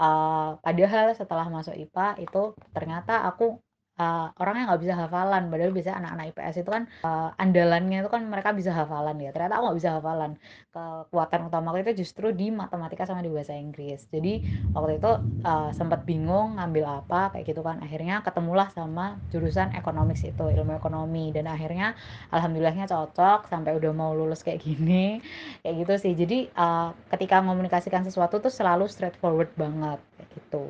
[0.00, 2.42] uh, padahal setelah masuk IPA itu
[2.76, 3.56] ternyata aku
[3.96, 5.48] uh, orangnya nggak bisa hafalan.
[5.48, 9.30] Padahal biasanya anak-anak IPS itu kan uh, andalannya itu kan mereka bisa hafalan ya.
[9.32, 10.30] Ternyata aku nggak bisa hafalan.
[10.72, 14.04] Kekuatan utama aku itu justru di matematika sama di bahasa Inggris.
[14.12, 14.44] Jadi
[14.76, 15.12] waktu itu
[15.44, 17.80] uh, sempat bingung ngambil apa kayak gitu kan.
[17.80, 21.32] Akhirnya ketemulah sama jurusan ekonomis itu ilmu ekonomi.
[21.32, 21.96] Dan akhirnya
[22.30, 25.18] alhamdulillahnya cocok sampai udah mau lulus kayak gini.
[25.66, 26.12] Kayak gitu sih.
[26.14, 30.62] Jadi uh, ketika komunikasikan sesuatu tuh selalu straightforward banget kayak gitu.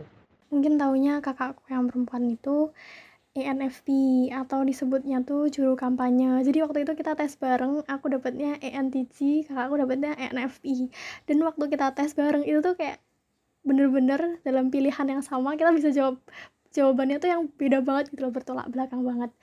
[0.47, 2.71] Mungkin taunya kakakku yang perempuan itu
[3.45, 3.89] ENFP
[4.33, 6.41] atau disebutnya tuh juru kampanye.
[6.47, 10.89] Jadi waktu itu kita tes bareng, aku dapetnya ENTJ, kakakku dapetnya ENFP.
[11.29, 13.03] Dan waktu kita tes bareng itu tuh kayak
[13.67, 16.23] bener-bener dalam pilihan yang sama kita bisa jawab
[16.71, 19.35] jawabannya tuh yang beda banget gitu loh bertolak belakang banget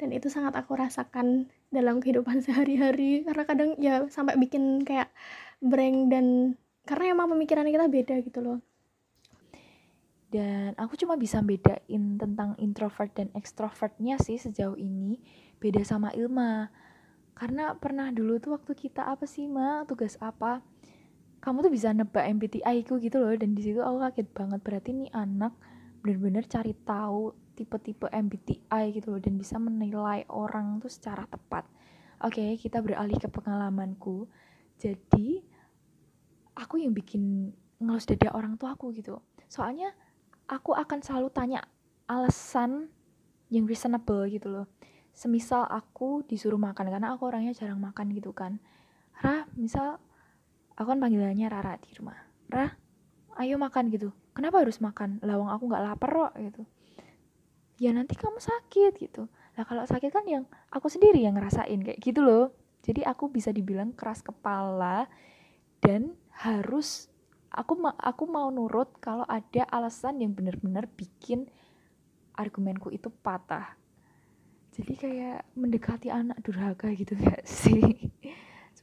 [0.00, 5.12] dan itu sangat aku rasakan dalam kehidupan sehari-hari karena kadang ya sampai bikin kayak
[5.60, 6.56] breng dan
[6.88, 8.58] karena emang pemikiran kita beda gitu loh
[10.26, 15.22] dan aku cuma bisa bedain tentang introvert dan extrovertnya sih sejauh ini.
[15.62, 16.66] Beda sama Ilma.
[17.36, 19.86] Karena pernah dulu tuh waktu kita apa sih ma?
[19.86, 20.66] Tugas apa?
[21.38, 23.38] Kamu tuh bisa nebak MBTI ku gitu loh.
[23.38, 24.60] Dan di situ aku kaget banget.
[24.66, 25.54] Berarti nih anak
[26.02, 29.22] bener-bener cari tahu tipe-tipe MBTI gitu loh.
[29.22, 31.70] Dan bisa menilai orang tuh secara tepat.
[32.26, 34.26] Oke okay, kita beralih ke pengalamanku.
[34.74, 35.38] Jadi
[36.58, 39.22] aku yang bikin ngelus dada orang tua aku gitu.
[39.46, 39.94] Soalnya
[40.46, 41.60] aku akan selalu tanya
[42.06, 42.90] alasan
[43.50, 44.66] yang reasonable gitu loh.
[45.16, 48.58] Semisal aku disuruh makan karena aku orangnya jarang makan gitu kan.
[49.22, 49.98] Ra misal
[50.76, 52.18] aku kan panggilannya Rara di rumah.
[52.50, 52.68] Ra
[53.42, 54.12] ayo makan gitu.
[54.36, 55.18] Kenapa harus makan?
[55.24, 56.62] Lawang aku nggak lapar kok gitu.
[57.80, 59.28] Ya nanti kamu sakit gitu.
[59.56, 62.52] Lah kalau sakit kan yang aku sendiri yang ngerasain kayak gitu loh.
[62.84, 65.08] Jadi aku bisa dibilang keras kepala
[65.80, 67.08] dan harus
[67.56, 71.48] aku ma aku mau nurut kalau ada alasan yang benar-benar bikin
[72.36, 73.74] argumenku itu patah.
[74.76, 78.12] Jadi kayak mendekati anak durhaka gitu gak sih.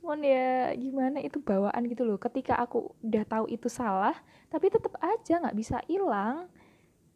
[0.01, 2.17] Cuman ya gimana itu bawaan gitu loh.
[2.17, 4.17] Ketika aku udah tahu itu salah
[4.49, 6.49] tapi tetap aja nggak bisa hilang.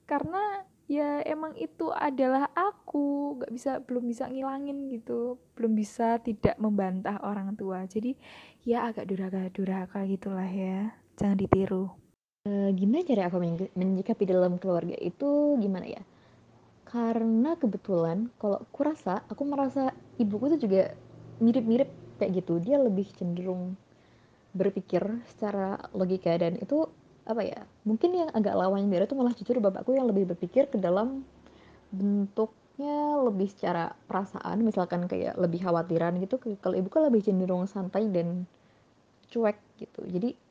[0.05, 5.41] Karena ya emang itu adalah aku nggak bisa belum bisa ngilangin gitu.
[5.57, 7.81] Belum bisa tidak membantah orang tua.
[7.89, 8.13] Jadi
[8.61, 11.89] ya agak durhaka durhaka gitulah ya jangan ditiru.
[12.47, 13.43] Uh, gimana cara aku
[13.75, 16.01] menyikapi dalam keluarga itu gimana ya?
[16.87, 20.95] Karena kebetulan kalau aku rasa aku merasa ibuku tuh juga
[21.43, 21.89] mirip-mirip
[22.21, 22.63] kayak gitu.
[22.63, 23.75] Dia lebih cenderung
[24.55, 26.87] berpikir secara logika dan itu
[27.27, 30.79] apa ya mungkin yang agak lawan dari itu malah jujur bapakku yang lebih berpikir ke
[30.79, 31.27] dalam
[31.91, 34.63] bentuknya lebih secara perasaan.
[34.63, 38.47] Misalkan kayak lebih khawatiran gitu kalau ibuku lebih cenderung santai dan
[39.27, 40.07] cuek gitu.
[40.07, 40.46] Jadi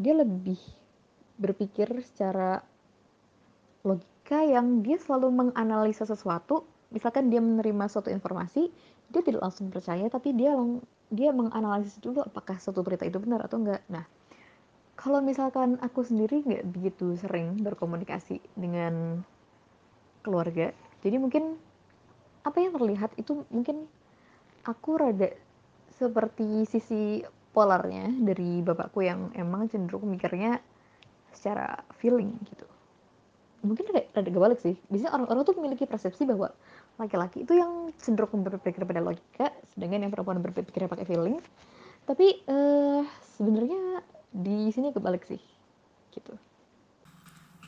[0.00, 0.56] dia lebih
[1.36, 2.64] berpikir secara
[3.84, 6.64] logika yang dia selalu menganalisa sesuatu.
[6.90, 8.72] Misalkan dia menerima suatu informasi
[9.10, 10.80] dia tidak langsung percaya tapi dia lang
[11.10, 13.82] dia menganalisis dulu apakah suatu berita itu benar atau enggak.
[13.90, 14.06] Nah
[14.94, 19.24] kalau misalkan aku sendiri nggak begitu sering berkomunikasi dengan
[20.20, 21.56] keluarga jadi mungkin
[22.44, 23.88] apa yang terlihat itu mungkin
[24.68, 25.32] aku rada
[25.96, 30.62] seperti sisi polarnya dari bapakku yang emang cenderung mikirnya
[31.34, 32.66] secara feeling gitu.
[33.60, 34.78] Mungkin ada, ada kebalik sih.
[34.88, 36.48] Biasanya orang-orang tuh memiliki persepsi bahwa
[36.96, 41.42] laki-laki itu yang cenderung berpikir pada logika sedangkan yang perempuan berpikir pakai feeling.
[42.06, 43.04] Tapi uh,
[43.36, 45.42] sebenarnya di sini kebalik sih
[46.14, 46.32] gitu.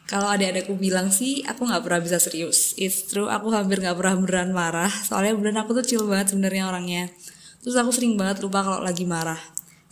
[0.08, 2.76] Kalau adik-adikku bilang sih aku nggak pernah bisa serius.
[2.76, 4.92] It's true aku hampir nggak pernah beneran marah.
[4.92, 7.12] Soalnya beneran aku tuh chill banget sebenarnya orangnya.
[7.60, 9.38] Terus aku sering banget lupa kalau lagi marah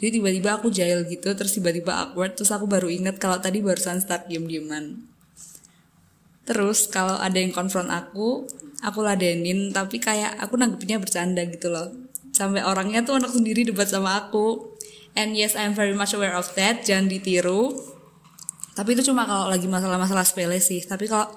[0.01, 4.01] jadi tiba-tiba aku jail gitu terus tiba-tiba awkward terus aku baru inget kalau tadi barusan
[4.01, 4.97] start diem-dieman.
[6.49, 8.49] Terus kalau ada yang konfront aku
[8.81, 11.93] aku ladenin tapi kayak aku nanggepnya bercanda gitu loh.
[12.33, 14.73] Sampai orangnya tuh anak sendiri debat sama aku.
[15.13, 17.77] And yes I'm very much aware of that jangan ditiru.
[18.73, 20.81] Tapi itu cuma kalau lagi masalah-masalah sepele sih.
[20.81, 21.29] Tapi kalau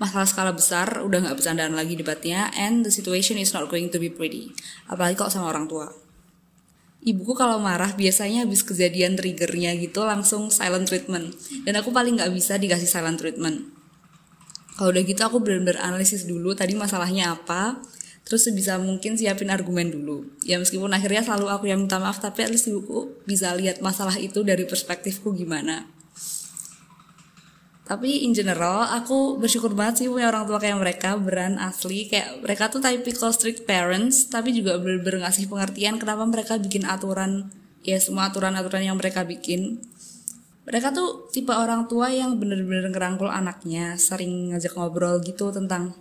[0.00, 4.00] masalah skala besar udah nggak bercandaan lagi debatnya and the situation is not going to
[4.00, 4.56] be pretty.
[4.88, 6.05] Apalagi kok sama orang tua
[7.06, 11.32] ibuku kalau marah biasanya habis kejadian triggernya gitu langsung silent treatment.
[11.62, 13.70] Dan aku paling nggak bisa dikasih silent treatment.
[14.76, 17.80] Kalau udah gitu aku benar-benar analisis dulu tadi masalahnya apa
[18.26, 20.26] terus sebisa mungkin siapin argumen dulu.
[20.42, 24.18] Ya meskipun akhirnya selalu aku yang minta maaf tapi at least ibuku bisa lihat masalah
[24.18, 25.95] itu dari perspektifku gimana
[27.86, 32.10] tapi in general aku bersyukur banget sih punya orang tua kayak mereka beran asli.
[32.10, 37.46] Kayak mereka tuh typical strict parents tapi juga bener-bener ngasih pengertian kenapa mereka bikin aturan.
[37.86, 39.78] Ya semua aturan-aturan yang mereka bikin.
[40.66, 45.94] Mereka tuh tipe orang tua yang bener-bener ngerangkul anaknya sering ngajak ngobrol gitu tentang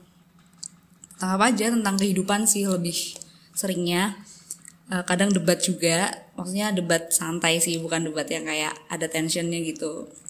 [1.22, 2.98] tentang apa aja tentang kehidupan sih lebih
[3.54, 4.18] seringnya.
[4.90, 6.10] Uh, kadang debat juga.
[6.34, 10.25] Maksudnya debat santai sih bukan debat yang kayak ada tensionnya gitu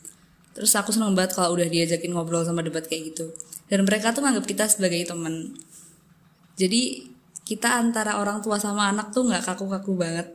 [0.55, 3.35] terus aku seneng banget kalau udah diajakin ngobrol sama debat kayak gitu.
[3.67, 5.51] Dan mereka tuh nganggap kita sebagai temen.
[6.55, 7.11] Jadi
[7.43, 10.27] kita antara orang tua sama anak tuh nggak kaku-kaku banget.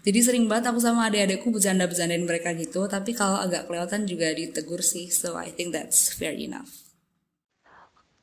[0.00, 4.80] Jadi sering banget aku sama adik-adikku bercanda-bercandain mereka gitu tapi kalau agak kelihatan juga ditegur
[4.80, 6.88] sih so I think that's fair enough.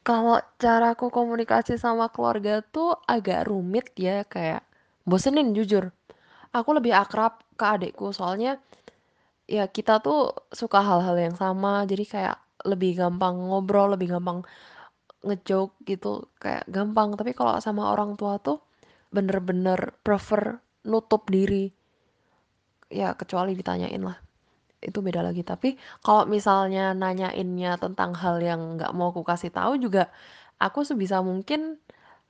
[0.02, 4.64] Kalau caraku komunikasi sama keluarga tuh agak rumit ya kayak
[5.06, 5.94] bosenin jujur.
[6.56, 8.58] Aku lebih akrab ke adikku soalnya
[9.48, 11.88] ya kita tuh suka hal-hal yang sama.
[11.88, 12.38] Jadi kayak
[12.68, 14.44] lebih gampang ngobrol lebih gampang
[15.24, 16.28] ngejoke gitu.
[16.38, 17.16] Kayak gampang.
[17.16, 18.62] Tapi kalau sama orang tua tuh
[19.10, 21.72] bener-bener prefer nutup diri.
[22.92, 24.20] Ya kecuali ditanyain lah.
[24.84, 25.42] Itu beda lagi.
[25.48, 30.12] Tapi kalau misalnya nanyainnya tentang hal yang nggak mau aku kasih tahu juga
[30.60, 31.80] aku sebisa mungkin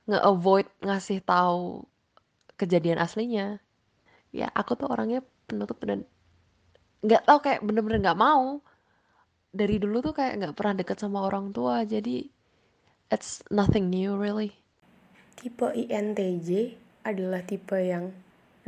[0.08, 1.84] nge-avoid ngasih tahu
[2.56, 3.60] kejadian aslinya.
[4.32, 6.04] Ya aku tuh orangnya penutup dan
[7.02, 8.62] nggak tahu kayak bener-bener nggak mau.
[9.48, 12.26] Dari dulu tuh kayak nggak pernah deket sama orang tua jadi
[13.08, 14.54] it's nothing new really.
[15.38, 16.76] Tipe INTJ
[17.06, 18.12] adalah tipe yang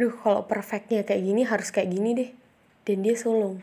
[0.01, 2.31] duh kalau perfectnya kayak gini harus kayak gini deh.
[2.87, 3.61] Dan dia sulung.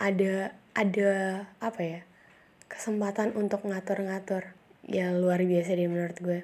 [0.00, 1.12] Ada ada
[1.60, 2.00] apa ya
[2.70, 4.56] kesempatan untuk ngatur-ngatur.
[4.88, 6.40] Ya luar biasa deh menurut gue.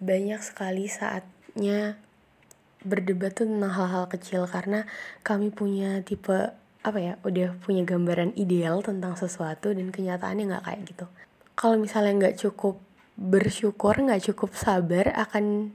[0.00, 2.00] Banyak sekali saatnya
[2.86, 4.86] berdebat tuh tentang hal-hal kecil karena
[5.26, 6.54] kami punya tipe
[6.86, 11.06] apa ya udah punya gambaran ideal tentang sesuatu dan kenyataannya nggak kayak gitu
[11.58, 12.78] kalau misalnya nggak cukup
[13.18, 15.74] bersyukur nggak cukup sabar akan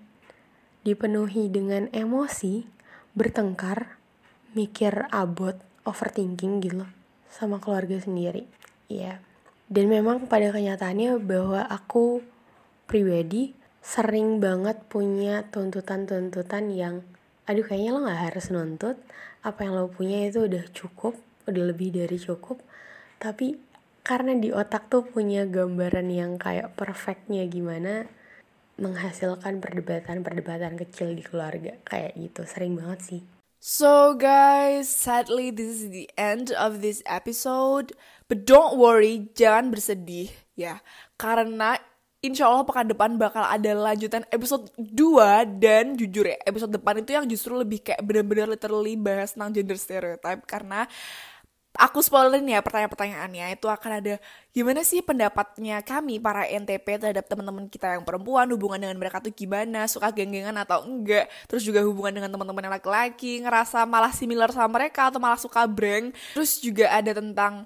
[0.82, 2.66] dipenuhi dengan emosi,
[3.14, 4.02] bertengkar,
[4.58, 6.86] mikir abot, overthinking gitu
[7.30, 8.50] sama keluarga sendiri.
[8.90, 9.22] Iya.
[9.72, 12.20] Dan memang pada kenyataannya bahwa aku
[12.90, 17.02] pribadi sering banget punya tuntutan-tuntutan yang
[17.50, 18.98] aduh kayaknya lo gak harus nuntut
[19.42, 21.18] apa yang lo punya itu udah cukup
[21.50, 22.62] udah lebih dari cukup
[23.18, 23.58] tapi
[24.02, 28.10] karena di otak tuh punya gambaran yang kayak perfectnya gimana
[28.82, 33.24] menghasilkan perdebatan-perdebatan kecil di keluarga kayak gitu sering banget sih
[33.62, 37.94] So guys, sadly this is the end of this episode.
[38.26, 40.82] But don't worry, jangan bersedih ya.
[41.14, 41.78] Karena
[42.22, 47.18] insya Allah pekan depan bakal ada lanjutan episode 2 dan jujur ya episode depan itu
[47.18, 50.86] yang justru lebih kayak bener-bener literally bahas tentang gender stereotype karena
[51.82, 54.16] aku spoilerin ya pertanyaan-pertanyaannya itu akan ada
[54.52, 59.32] gimana sih pendapatnya kami para NTP terhadap teman-teman kita yang perempuan hubungan dengan mereka tuh
[59.32, 64.52] gimana suka geng-gengan atau enggak terus juga hubungan dengan teman-teman yang laki-laki ngerasa malah similar
[64.52, 67.66] sama mereka atau malah suka breng terus juga ada tentang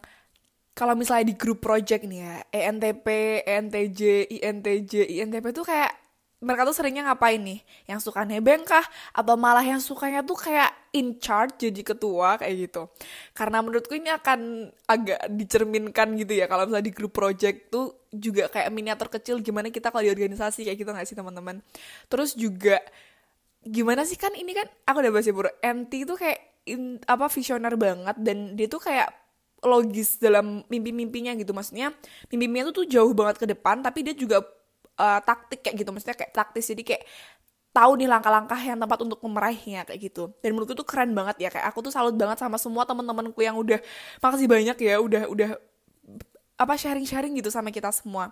[0.75, 3.07] kalau misalnya di grup project nih ya ENTP,
[3.47, 6.05] ENTJ, INTJ, INTP tuh kayak
[6.43, 7.63] mereka tuh seringnya ngapain nih?
[7.87, 8.83] Yang suka nebeng kah?
[9.15, 12.91] Atau malah yang sukanya tuh kayak in charge jadi ketua kayak gitu.
[13.31, 18.51] Karena menurutku ini akan agak dicerminkan gitu ya kalau misalnya di grup project tuh juga
[18.51, 21.63] kayak miniatur kecil gimana kita kalau di organisasi kayak gitu gak sih teman-teman.
[22.11, 22.83] Terus juga
[23.65, 27.25] gimana sih kan ini kan aku udah bahas ya bro NT tuh kayak in, apa
[27.33, 29.09] visioner banget dan dia tuh kayak
[29.65, 31.51] logis dalam mimpi-mimpinya gitu.
[31.51, 31.91] Maksudnya
[32.29, 34.41] mimpi-mimpinya tuh tuh jauh banget ke depan tapi dia juga
[34.97, 35.89] uh, taktik kayak gitu.
[35.91, 37.03] Maksudnya kayak taktis jadi kayak
[37.75, 40.31] tahu nih langkah-langkah yang tempat untuk memeraihnya kayak gitu.
[40.39, 43.59] Dan menurutku tuh keren banget ya kayak aku tuh salut banget sama semua teman-temanku yang
[43.59, 43.83] udah
[44.23, 45.49] makasih banyak ya udah udah
[46.55, 48.31] apa sharing-sharing gitu sama kita semua.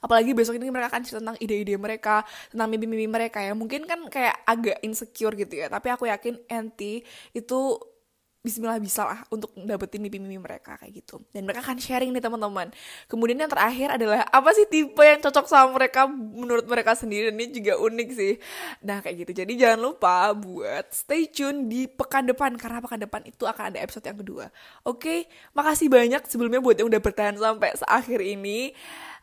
[0.00, 3.52] Apalagi besok ini mereka akan cerita tentang ide-ide mereka tentang mimpi-mimpi mereka ya.
[3.52, 7.02] Mungkin kan kayak agak insecure gitu ya tapi aku yakin NT
[7.34, 7.58] itu
[8.46, 11.18] Bismillah bisa lah untuk dapetin mimpi-mimpi mereka kayak gitu.
[11.34, 12.70] Dan mereka akan sharing nih teman-teman.
[13.10, 16.06] Kemudian yang terakhir adalah apa sih tipe yang cocok sama mereka?
[16.06, 18.38] Menurut mereka sendiri ini juga unik sih.
[18.86, 19.42] Nah kayak gitu.
[19.42, 23.82] Jadi jangan lupa buat stay tune di pekan depan karena pekan depan itu akan ada
[23.82, 24.46] episode yang kedua.
[24.86, 28.70] Oke makasih banyak sebelumnya buat yang udah bertahan sampai seakhir ini.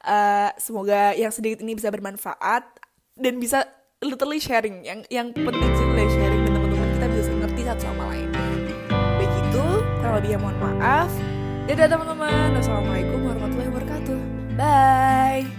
[0.03, 2.67] Uh, semoga yang sedikit ini bisa bermanfaat
[3.15, 3.63] dan bisa
[4.03, 4.83] literally sharing.
[4.83, 5.87] Yang yang penting sih
[6.19, 8.12] sharing dan teman-teman kita bisa ngerti satu sama lain
[10.13, 11.09] Kurang lebihnya mohon maaf.
[11.65, 12.53] Dadah teman-teman.
[12.53, 14.17] Wassalamualaikum warahmatullahi wabarakatuh.
[14.53, 15.49] Bye.